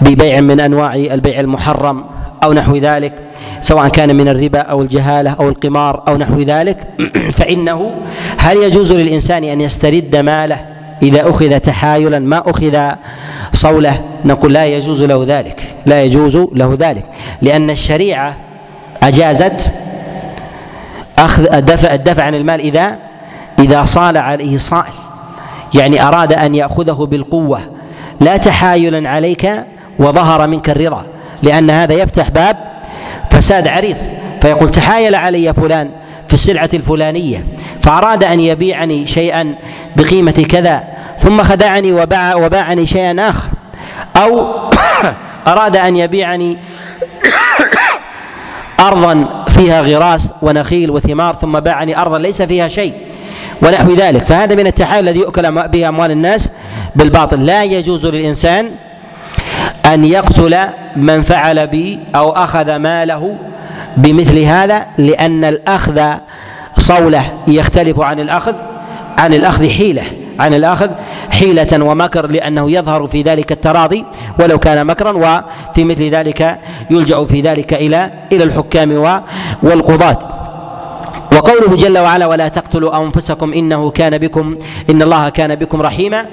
[0.02, 2.06] ببيع من أنواع البيع المحرم
[2.44, 3.14] أو نحو ذلك
[3.62, 6.78] سواء كان من الربا أو الجهالة أو القمار أو نحو ذلك.
[7.38, 7.96] فإنه
[8.38, 10.73] هل يجوز للإنسان أن يسترد ماله
[11.04, 12.92] إذا أخذ تحايلا ما أخذ
[13.54, 17.04] صولة نقول لا يجوز له ذلك لا يجوز له ذلك
[17.42, 18.38] لأن الشريعة
[19.04, 19.74] أجازت
[21.20, 22.98] أخذ الدفع الدفع عن المال إذا
[23.60, 24.94] إذا صال عليه صائل
[25.74, 27.60] يعني أراد أن يأخذه بالقوة.
[28.20, 29.52] لا تحايلا عليك
[30.00, 31.06] وظهر منك الرضا
[31.44, 32.58] لأن هذا يفتح باب
[33.32, 33.98] فساد عريض.
[34.42, 35.90] فيقول تحايل علي فلان
[36.34, 37.46] في السلعة الفلانية
[37.82, 39.56] فأراد أن يبيعني شيئا
[39.96, 40.84] بقيمة كذا
[41.18, 43.48] ثم خدعني وباع وباعني شيئا آخر.
[44.18, 44.48] أو
[45.54, 46.58] أراد أن يبيعني
[48.88, 52.94] أرضا فيها غراس ونخيل وثمار ثم باعني أرضا ليس فيها شيء
[53.62, 54.26] ونحو ذلك.
[54.26, 56.52] فهذا من التحايل الذي يؤكل به أموال الناس
[56.96, 57.46] بالباطل.
[57.46, 58.72] لا يجوز للإنسان
[59.86, 60.58] أن يقتل
[60.96, 63.38] من فعل بي أو أخذ ماله
[63.98, 66.02] بمثل هذا لأن الأخذ
[66.78, 68.56] صولة يختلف عن الأخذ
[69.18, 70.04] عن الأخذ حيلة
[70.40, 70.90] عن الأخذ
[71.32, 74.06] حيلة ومكر لأنه يظهر في ذلك التراضي
[74.40, 79.22] ولو كان مكرا وفي مثل ذلك يلجأ في ذلك إلى إلى الحكام
[79.64, 80.20] والقضاة.
[81.34, 84.58] وقوله جل وعلا ولا تقتلوا أنفسكم إنه كان بكم
[84.90, 86.26] إن الله كان بكم رحيما.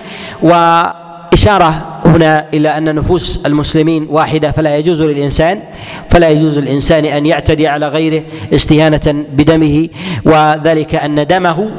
[1.33, 5.63] واشاره هنا إلى أن نفوس المسلمين واحدة فلا يجوز للإنسان
[6.11, 8.23] فلا يجوز للإنسان أن يعتدي على غيره
[8.55, 9.89] استهانة بدمه
[10.25, 11.71] وذلك أن دمه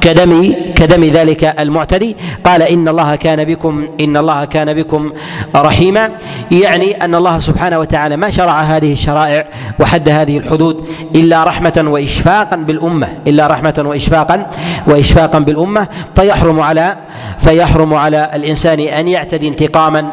[0.00, 0.54] كدم
[0.84, 2.16] كدم ذلك المعتدي.
[2.44, 5.12] قال إن الله كان بكم إن الله كان بكم
[5.56, 6.10] رحيما.
[6.50, 9.46] يعني أن الله سبحانه وتعالى ما شرع هذه الشرائع
[9.80, 14.46] وحد هذه الحدود إلا رحمة وإشفاقا بالأمة إلا رحمة وإشفاقا
[14.86, 15.88] وإشفاقا بالأمة.
[16.16, 16.96] فيحرم على
[17.38, 20.12] فيحرم على الإنسان أن يعتدي انتقاما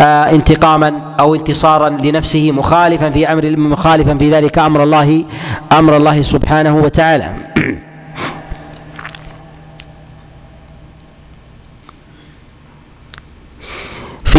[0.00, 5.24] آه انتقاما أو انتصارا لنفسه مخالفا في أمر مخالفا في ذلك أمر الله
[5.72, 7.49] أمر الله سبحانه وتعالى.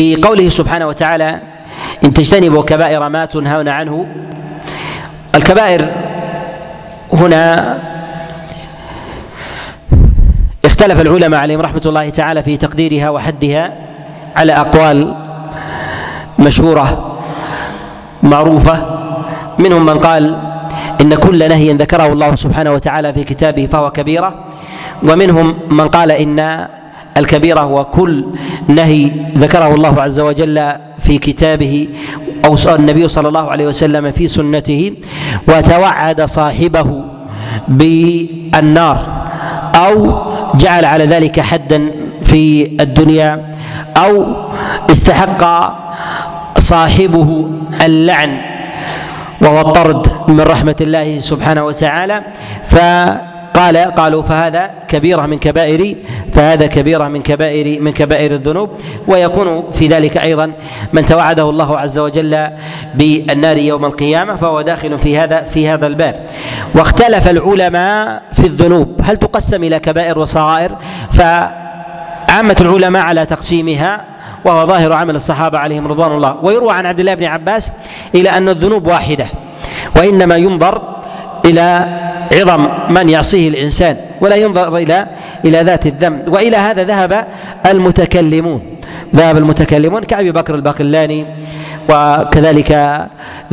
[0.01, 1.39] في قوله سبحانه وتعالى
[2.03, 4.05] إن تجتنبوا كبائر ما تنهون عنه.
[5.35, 5.89] الكبائر
[7.13, 7.77] هنا
[10.65, 13.73] اختلف العلماء عليهم رحمة الله تعالى في تقديرها وحدها
[14.35, 15.15] على أقوال
[16.39, 17.17] مشهورة
[18.23, 18.85] معروفة.
[19.59, 20.41] منهم من قال
[21.01, 24.33] إن كل نهي ذكره الله سبحانه وتعالى في كتابه فهو كبيرة.
[25.03, 26.67] ومنهم من قال إن
[27.17, 28.25] الكبيرة هو كل
[28.67, 31.87] نهي ذكره الله عز وجل في كتابه
[32.45, 34.93] أو النبي صلى الله عليه وسلم في سنته
[35.47, 37.03] وتوعد صاحبه
[37.67, 39.27] بالنار
[39.75, 40.21] أو
[40.55, 41.91] جعل على ذلك حدا
[42.23, 43.51] في الدنيا
[43.97, 44.25] أو
[44.91, 45.43] استحق
[46.59, 47.47] صاحبه
[47.85, 48.41] اللعن
[49.41, 52.23] وهو الطرد من رحمة الله سبحانه وتعالى
[52.63, 52.75] ف
[53.61, 55.95] قال قالوا فهذا كبيرة من كبائر
[56.33, 58.69] فهذا كبيرة من كبائر من كبائر الذنوب.
[59.07, 60.53] ويكون في ذلك أيضا
[60.93, 62.47] من توعده الله عز وجل
[62.95, 66.25] بالنار يوم القيامة فهو داخل في هذا في هذا الباب.
[66.75, 69.01] واختلف العلماء في الذنوب.
[69.03, 70.71] هل تقسم إلى كبائر وصغائر؟
[71.11, 74.01] فعامة العلماء على تقسيمها
[74.45, 76.37] وهو ظاهر عمل الصحابة عليهم رضوان الله.
[76.43, 77.71] ويروى عن عبد الله بن عباس
[78.15, 79.25] إلى أن الذنوب واحدة
[79.97, 80.81] وإنما ينظر
[81.45, 81.85] إلى
[82.33, 85.07] عظم من يعصيه الإنسان ولا ينظر إلى
[85.45, 87.27] إلى ذات الذنب وإلى هذا ذهب
[87.65, 88.61] المتكلمون.
[89.15, 91.25] ذهب المتكلمون كأبي بكر الباقلاني
[91.89, 92.71] وكذلك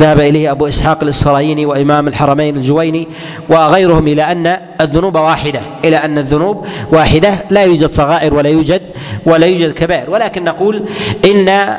[0.01, 3.07] ذهب إليه أبو إسحاق الإسرائيلي وإمام الحرمين الجويني
[3.49, 8.81] وغيرهم إلى أن الذنوب واحدة إلى أن الذنوب واحدة لا يوجد صغائر ولا يوجد
[9.25, 10.09] ولا يوجد كبائر.
[10.09, 10.85] ولكن نقول
[11.25, 11.77] إن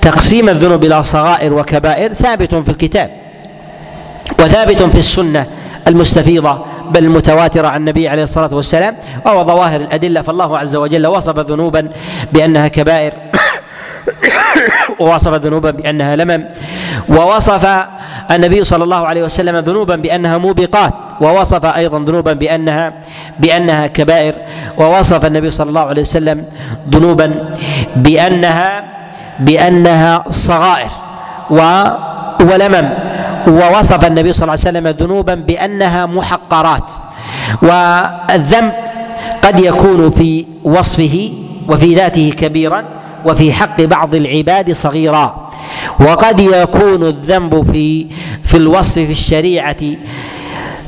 [0.00, 3.10] تقسيم الذنوب إلى صغائر وكبائر ثابت في الكتاب
[4.40, 5.46] وثابت في السنة
[5.88, 11.38] المستفيضة بل المتواترة عن النبي عليه الصلاة والسلام وهو ظواهر الأدلة فالله عز وجل وصف
[11.38, 11.88] ذنوبا
[12.32, 13.12] بأنها كبائر
[15.00, 16.44] ووصف ذنوبا بأنها لمم
[17.08, 17.86] ووصف
[18.30, 22.92] النبي صلى الله عليه وسلم ذنوبا بأنها موبقات ووصف أيضا ذنوبا بأنها
[23.40, 24.34] بأنها كبائر
[24.78, 26.44] ووصف النبي صلى الله عليه وسلم
[26.90, 27.54] ذنوبا
[27.96, 28.84] بأنها
[29.40, 30.90] بأنها صغائر
[31.50, 31.84] و
[32.40, 32.88] ولمم.
[33.46, 36.90] ووصف النبي صلى الله عليه وسلم ذنوبا بأنها محقرات
[37.62, 38.72] والذنب
[39.42, 41.30] قد يكون في وصفه
[41.68, 42.84] وفي ذاته كبيرا
[43.26, 45.50] وفي حق بعض العباد صغيرا
[46.00, 48.06] وقد يكون الذنب في
[48.44, 49.76] في الوصف في الشريعة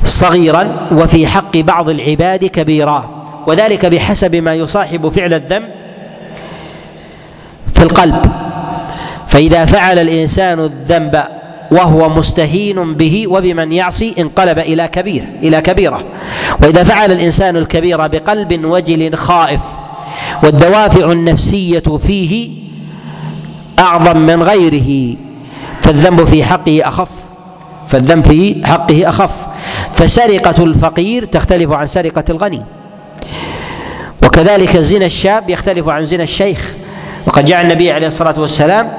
[0.05, 3.09] صغيرا وفي حق بعض العباد كبيرا
[3.47, 5.69] وذلك بحسب ما يصاحب فعل الذنب
[7.73, 8.25] في القلب.
[9.27, 11.23] فإذا فعل الإنسان الذنب
[11.71, 16.03] وهو مستهين به وبمن يعصي انقلب إلى كبير إلى كبيرة.
[16.63, 19.61] وإذا فعل الإنسان الكبيره بقلب وجل خائف
[20.43, 22.49] والدوافع النفسية فيه
[23.79, 25.17] أعظم من غيره.
[25.81, 27.09] فالذنب في حقه أخف
[27.87, 29.47] فالذنب في حقه أخف.
[29.93, 32.61] فسرقة الفقير تختلف عن سرقة الغني.
[34.23, 36.73] وكذلك زنا الشاب يختلف عن زنا الشيخ.
[37.27, 38.91] وقد جاء النبي عليه الصلاة والسلام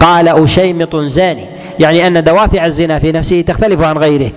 [0.00, 1.44] قال أشيمط زاني.
[1.78, 4.30] يعني أن دوافع الزنا في نفسه تختلف عن غيره.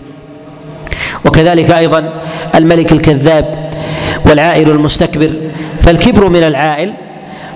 [1.26, 2.22] وكذلك أيضا
[2.55, 3.72] الملك الكذاب
[4.26, 5.32] والعائل المستكبر.
[5.80, 6.93] فالكبر من العائل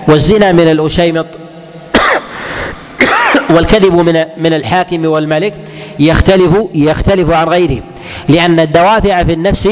[0.08, 1.26] والزنا من الأشيمط
[3.54, 5.54] والكذب من من الحاكم والملك
[5.98, 7.82] يختلف يختلف عن غيره.
[8.28, 9.68] لأن الدوافع في النفس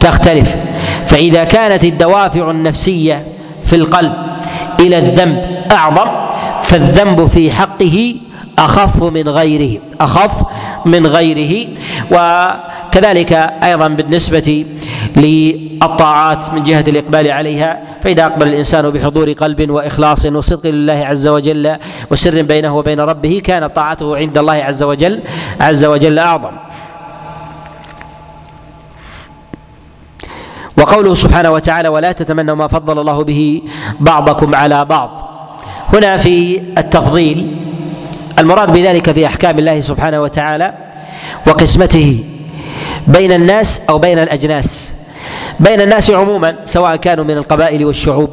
[0.00, 0.56] تختلف.
[1.06, 3.26] فإذا كانت الدوافع النفسية
[3.62, 4.12] في القلب
[4.80, 6.23] إلى الذنب أعظم
[6.64, 8.14] فالذنب في حقه
[8.58, 10.42] أخف من غيره أخف
[10.86, 11.68] من غيره.
[12.10, 14.66] وكذلك أيضا بالنسبة
[15.16, 21.76] للطاعات من جهة الإقبال عليها فإذا أقبل الإنسان بحضور قلب وإخلاص وصدق لله عز وجل
[22.10, 25.22] وسر بينه وبين ربه كانت طاعته عند الله عز وجل
[25.60, 26.52] عز وجل أعظم.
[30.78, 33.62] وقوله سبحانه وتعالى ولا تتمنوا ما فضل الله به
[34.00, 35.33] بعضكم على بعض
[35.94, 37.56] هنا في التفضيل
[38.38, 40.74] المراد بذلك في أحكام الله سبحانه وتعالى
[41.46, 42.24] وقسمته
[43.06, 44.94] بين الناس أو بين الأجناس.
[45.60, 48.30] بين الناس عموما سواء كانوا من القبائل والشعوب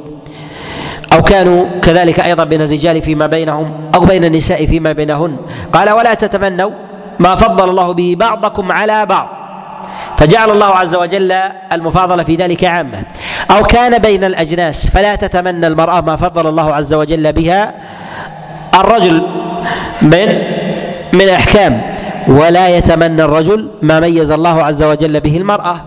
[1.14, 5.38] أو كانوا كذلك أيضا بين الرجال فيما بينهم أو بين النساء فيما بينهن.
[5.74, 6.72] قال ولا تتمنوا
[7.20, 9.40] ما فضل الله به بعضكم على بعض.
[10.22, 11.32] فجعل الله عز وجل
[11.74, 13.03] المفاضلة في ذلك عامة.
[13.51, 17.74] أو كان بين الأجناس فلا تتمنى المرأة ما فضل الله عز وجل بها
[18.76, 19.28] الرجل
[20.01, 20.41] من
[21.13, 21.82] من احكام
[22.28, 25.82] ولا يتمنى الرجل ما ميز الله عز وجل به المرأة.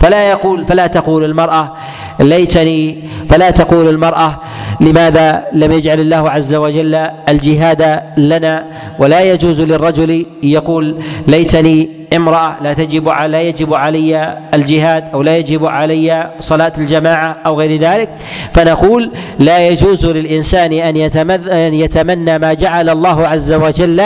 [0.00, 1.76] فلا يقول فلا تقول المرأة
[2.20, 4.40] ليتني فلا تقول المرأة
[4.80, 6.94] لماذا لم يجعل الله عز وجل
[7.28, 8.64] الجهاد لنا؟
[8.98, 10.96] ولا يجوز للرجل يقول
[11.26, 17.58] ليتني امرأة لا تجب لا يجب علي الجهاد أو لا يجب علي صلاة الجماعة أو
[17.60, 18.08] غير ذلك.
[18.52, 24.02] فنقول لا يجوز للإنسان أن يتمنى ما جعل الله عز وجل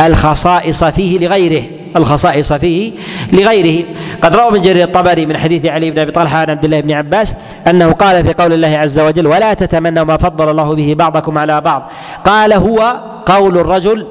[0.00, 1.62] الخصائص فيه لغيره.
[1.96, 2.92] الخصائص فيه
[3.32, 3.84] لغيره.
[4.22, 6.92] قد روى ابن جرير الطبري من حديث علي بن أبي طلحة عن عبد الله بن
[6.92, 7.36] عباس
[7.66, 11.60] أنه قال في قول الله عز وجل ولا تتمنوا ما فضل الله به بعضكم على
[11.60, 11.90] بعض
[12.24, 14.06] قال هو قول الرجل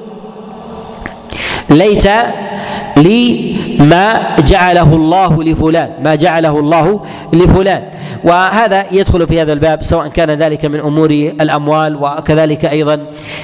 [1.70, 2.08] ليت
[2.96, 7.00] لي ما جعله الله لفلان ما جعله الله
[7.32, 7.82] لفلان.
[8.24, 13.00] وهذا يدخل في هذا الباب سواء كان ذلك من أمور الأموال وكذلك أيضا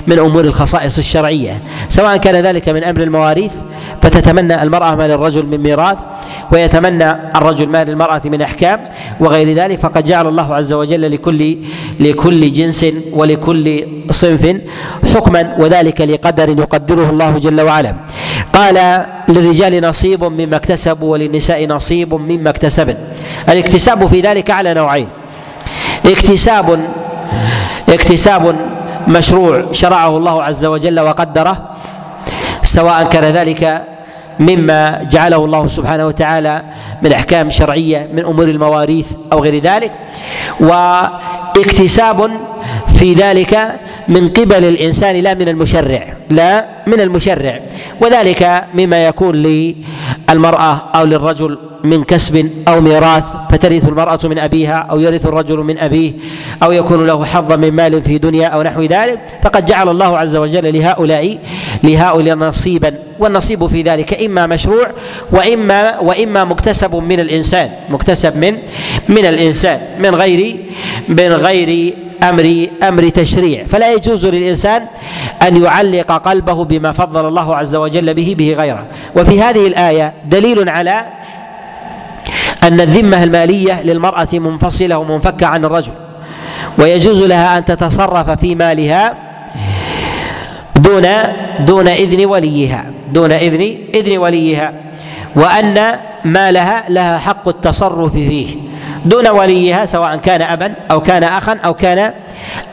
[0.06, 1.62] من أمور الخصائص الشرعية.
[1.88, 3.54] سواء كان ذلك من أمر المواريث
[4.02, 5.98] فتتمنى المرأة ما للرجل من ميراث
[6.52, 8.84] ويتمنى الرجل ما للمراه من أحكام
[9.20, 11.58] وغير ذلك فقد جعل الله عز وجل لكل
[12.00, 14.56] لكل جنس ولكل صنف
[15.14, 17.94] حكما وذلك لقدر يقدره الله جل وعلا.
[18.52, 22.96] قال للرجال نصيب مما اكتسبوا وللنساء نصيب مما اكتسبن.
[23.48, 25.08] الاكتساب في ذلك على نوعين.
[26.06, 26.80] اكتساب
[27.88, 28.56] اكتساب
[29.08, 31.70] مشروع شرعه الله عز وجل وقدره
[32.62, 33.82] سواء كان ذلك
[34.40, 36.62] مما جعله الله سبحانه وتعالى
[37.02, 39.92] من أحكام شرعية من أمور المواريث أو غير ذلك.
[40.60, 42.30] واكتساب
[42.98, 47.60] في ذلك من قبل الإنسان لا من المشرع لا من المشرع.
[48.00, 53.26] وذلك مما يكون للمرأة أو للرجل من كسب أو ميراث.
[53.50, 56.12] فترث المرأة من أبيها أو يرث الرجل من أبيه
[56.62, 59.20] أو يكون له حظا من مال في دنيا أو نحو ذلك.
[59.42, 61.38] فقد جعل الله عز وجل لهؤلاء
[61.82, 62.94] لهؤلاء نصيبا.
[63.20, 64.86] والنصيب في ذلك إما مشروع
[65.32, 68.56] وإما وإما مكتسب من الإنسان مكتسب من
[69.08, 70.56] من الإنسان من غير
[71.08, 73.64] من غير أمر أمر تشريع.
[73.64, 74.86] فلا يجوز للإنسان
[75.42, 78.86] أن يعلق قلبه بما فضل الله عز وجل به به غيره.
[79.16, 81.06] وفي هذه الآية دليل على
[82.62, 85.92] أن الذمة المالية للمرأة منفصلة ومنفكة عن الرجل
[86.78, 89.14] ويجوز لها أن تتصرف في مالها
[90.76, 91.06] دون
[91.60, 94.72] دون إذن وليها دون إذن إذن وليها
[95.36, 98.69] وأن مالها لها حق التصرف فيه.
[99.04, 102.12] دون وليها سواء كان أبا أو كان أخا أو كان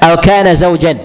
[0.04, 0.98] أو كان زوجا.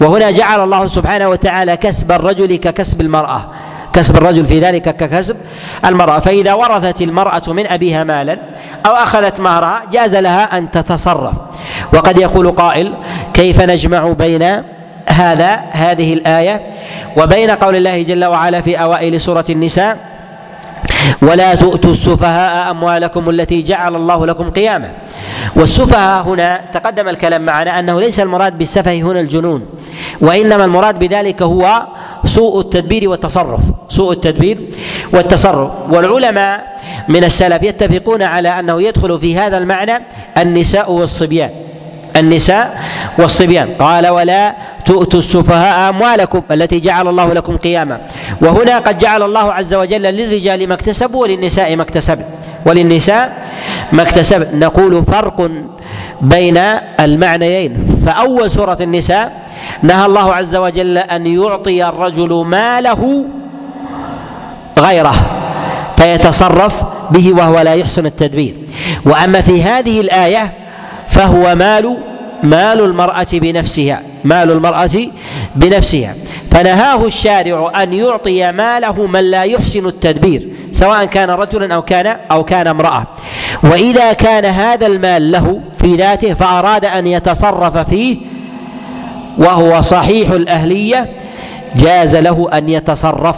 [0.00, 3.46] وهنا جعل الله سبحانه وتعالى كسب الرجل ككسب المرأة
[3.92, 5.36] كسب الرجل في ذلك ككسب
[5.84, 6.18] المرأة.
[6.18, 8.38] فإذا ورثت المرأة من أبيها مالا
[8.86, 11.34] أو أخذت مهرها جاز لها أن تتصرف.
[11.94, 12.94] وقد يقول قائل
[13.34, 14.62] كيف نجمع بين
[15.08, 16.60] هذا هذه الآية
[17.16, 20.09] وبين قول الله جل وعلا في أوائل سورة النساء؟
[21.22, 24.92] ولا تؤتوا السفهاء أموالكم التي جعل الله لكم قياما.
[25.56, 29.66] والسفهاء هنا تقدم الكلام معنا أنه ليس المراد بالسفه هنا الجنون
[30.20, 31.86] وإنما المراد بذلك هو
[32.24, 34.70] سوء التدبير والتصرف سوء التدبير
[35.12, 35.70] والتصرف.
[35.90, 39.92] والعلماء من السلف يتفقون على أنه يدخل في هذا المعنى
[40.38, 41.69] النساء والصبيان.
[42.16, 42.80] النساء
[43.18, 43.68] والصبيان.
[43.78, 44.54] قال ولا
[44.84, 48.00] تؤتوا السفهاء أموالكم التي جعل الله لكم قياما.
[48.42, 52.24] وهنا قد جعل الله عز وجل للرجال ما اكتسبوا وللنساء ما اكتسبن.
[52.66, 53.46] وللنساء
[53.92, 54.58] ما اكتسبن.
[54.58, 55.50] نقول فرق
[56.20, 56.58] بين
[57.00, 57.86] المعنيين.
[58.06, 59.32] فأول سورة النساء
[59.82, 63.24] نهى الله عز وجل أن يعطي الرجل ماله
[64.78, 65.14] غيره
[65.96, 68.54] فيتصرف به وهو لا يحسن التدبير.
[69.06, 70.52] وأما في هذه الآية
[71.20, 71.96] فهو مال
[72.42, 74.90] مال المرأة بنفسها مال المرأة
[75.56, 76.14] بنفسها.
[76.50, 82.44] فنهاه الشارع أن يعطي ماله من لا يحسن التدبير سواء كان رجلا أو كان أو
[82.44, 83.06] كان امرأة.
[83.62, 88.18] وإذا كان هذا المال له في ذاته فأراد أن يتصرف فيه
[89.38, 91.10] وهو صحيح الأهلية
[91.76, 93.36] جاز له أن يتصرف.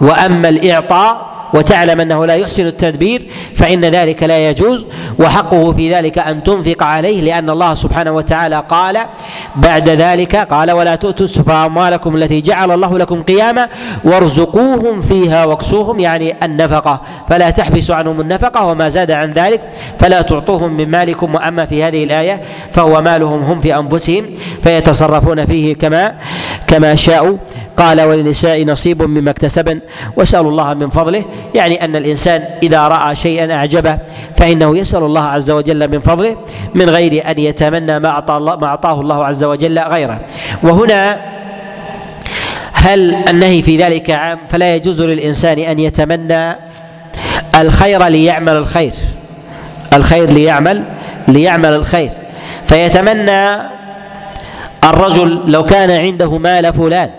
[0.00, 4.86] وأما الإعطاء وتعلم أنه لا يحسن التدبير فإن ذلك لا يجوز
[5.18, 8.98] وحقه في ذلك أن تنفق عليه لأن الله سبحانه وتعالى قال
[9.56, 13.68] بعد ذلك قال ولا تؤتوا السفهاء أموالكم التي جعل الله لكم قياما
[14.04, 17.00] وارزقوهم فيها واكسوهم يعني النفقة.
[17.28, 19.60] فلا تحبسوا عنهم النفقة وما زاد عن ذلك
[19.98, 22.42] فلا تعطوهم من مالكم وأما في هذه الآية
[22.72, 24.26] فهو مالهم هم في أنفسهم
[24.62, 26.14] فيتصرفون فيه كما
[26.66, 27.36] كما شاءوا.
[27.76, 29.80] قال وللنساء نصيب مما اكتسبن
[30.16, 31.24] واسألوا الله من فضله
[31.54, 33.98] يعني أن الإنسان إذا رأى شيئا أعجبه
[34.36, 36.36] فإنه يسأل الله عز وجل من فضله
[36.74, 40.20] من غير أن يتمنى ما أعطى الله ما أعطاه الله عز وجل غيره.
[40.62, 41.16] وهنا
[42.72, 46.56] هل النهي في ذلك عام؟ فلا يجوز للإنسان أن يتمنى
[47.60, 48.92] الخير ليعمل الخير.
[49.94, 50.84] الخير ليعمل
[51.28, 52.10] ليعمل الخير.
[52.64, 53.56] فيتمنى
[54.84, 57.10] الرجل لو كان عنده مال فلان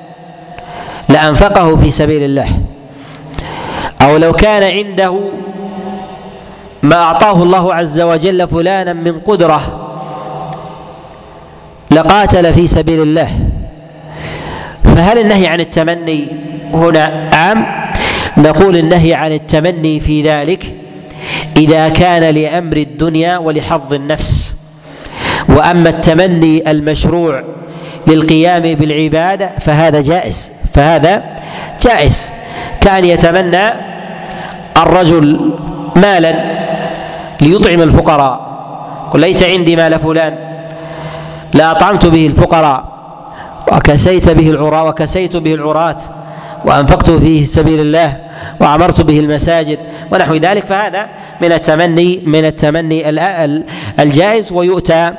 [1.09, 2.60] لأنفقه في سبيل الله.
[4.01, 5.19] أو لو كان عنده
[6.83, 9.87] ما أعطاه الله عز وجل فلانا من قدرة
[11.91, 13.29] لقاتل في سبيل الله.
[14.83, 16.27] فهل النهي عن التمني
[16.73, 17.65] هنا عام؟
[18.37, 20.75] نقول النهي عن التمني في ذلك
[21.57, 24.53] إذا كان لأمر الدنيا ولحظ النفس.
[25.49, 27.43] وأما التمني المشروع
[28.07, 31.23] للقيام بالعبادة فهذا جائز فهذا
[31.81, 32.31] جائز.
[32.81, 33.90] كأن يتمنى
[34.77, 35.51] الرجل
[35.95, 36.33] مالا
[37.41, 38.51] ليطعم الفقراء.
[39.11, 40.37] قل ليت عندي مال فلان
[41.53, 42.83] لأطعمت به الفقراء
[43.71, 45.97] وكسيت به العراة وكسيت به العراة.
[46.65, 48.17] وأنفقت فيه سبيل الله
[48.59, 49.79] وعمرت به المساجد
[50.11, 51.09] ونحو ذلك فهذا
[51.41, 53.09] من التمني من التمني
[53.99, 55.11] الجائز ويؤتى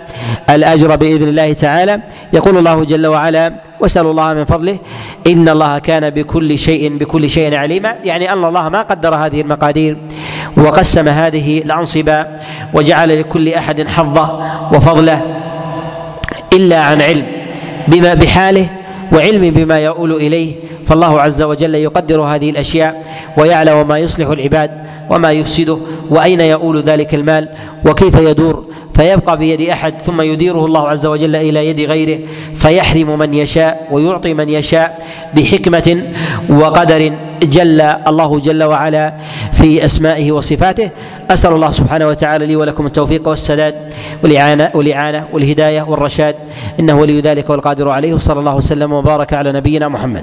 [0.51, 2.01] الأجر بإذن الله تعالى.
[2.33, 4.79] يقول الله جل وعلا واسألوا الله من فضله
[5.27, 7.95] إن الله كان بكل شيء بكل شيء عليما.
[8.05, 9.97] يعني أن الله ما قدر هذه المقادير
[10.57, 12.27] وقسم هذه الأنصبة
[12.75, 14.41] وجعل لكل أحد حظه
[14.73, 15.23] وفضله
[16.53, 17.27] إلا عن علم
[17.89, 18.67] بما بحاله
[19.13, 20.55] وعلم بما يؤول إليه.
[20.93, 23.03] فالله عز وجل يقدر هذه الأشياء
[23.37, 24.71] ويعلم ما يصلح العباد
[25.11, 25.79] وما يفسده
[26.11, 27.49] وأين يؤول ذلك المال
[27.87, 28.65] وكيف يدور
[28.95, 32.19] فيبقى بيد أحد ثم يديره الله عز وجل إلى يد غيره
[32.55, 36.03] فيحرم من يشاء ويعطي من يشاء بحكمة
[36.51, 37.13] وقدر
[37.43, 39.15] جل الله جل وعلا
[39.53, 40.91] في أسمائه وصفاته.
[41.31, 43.75] أسأل الله سبحانه وتعالى لي ولكم التوفيق والسداد
[44.25, 46.35] والاعانه والاعانه والهداية والرشاد.
[46.81, 48.15] إنه ولي ذلك والقادر عليه.
[48.15, 50.21] وصلى الله وسلم وبارك على نبينا محمد.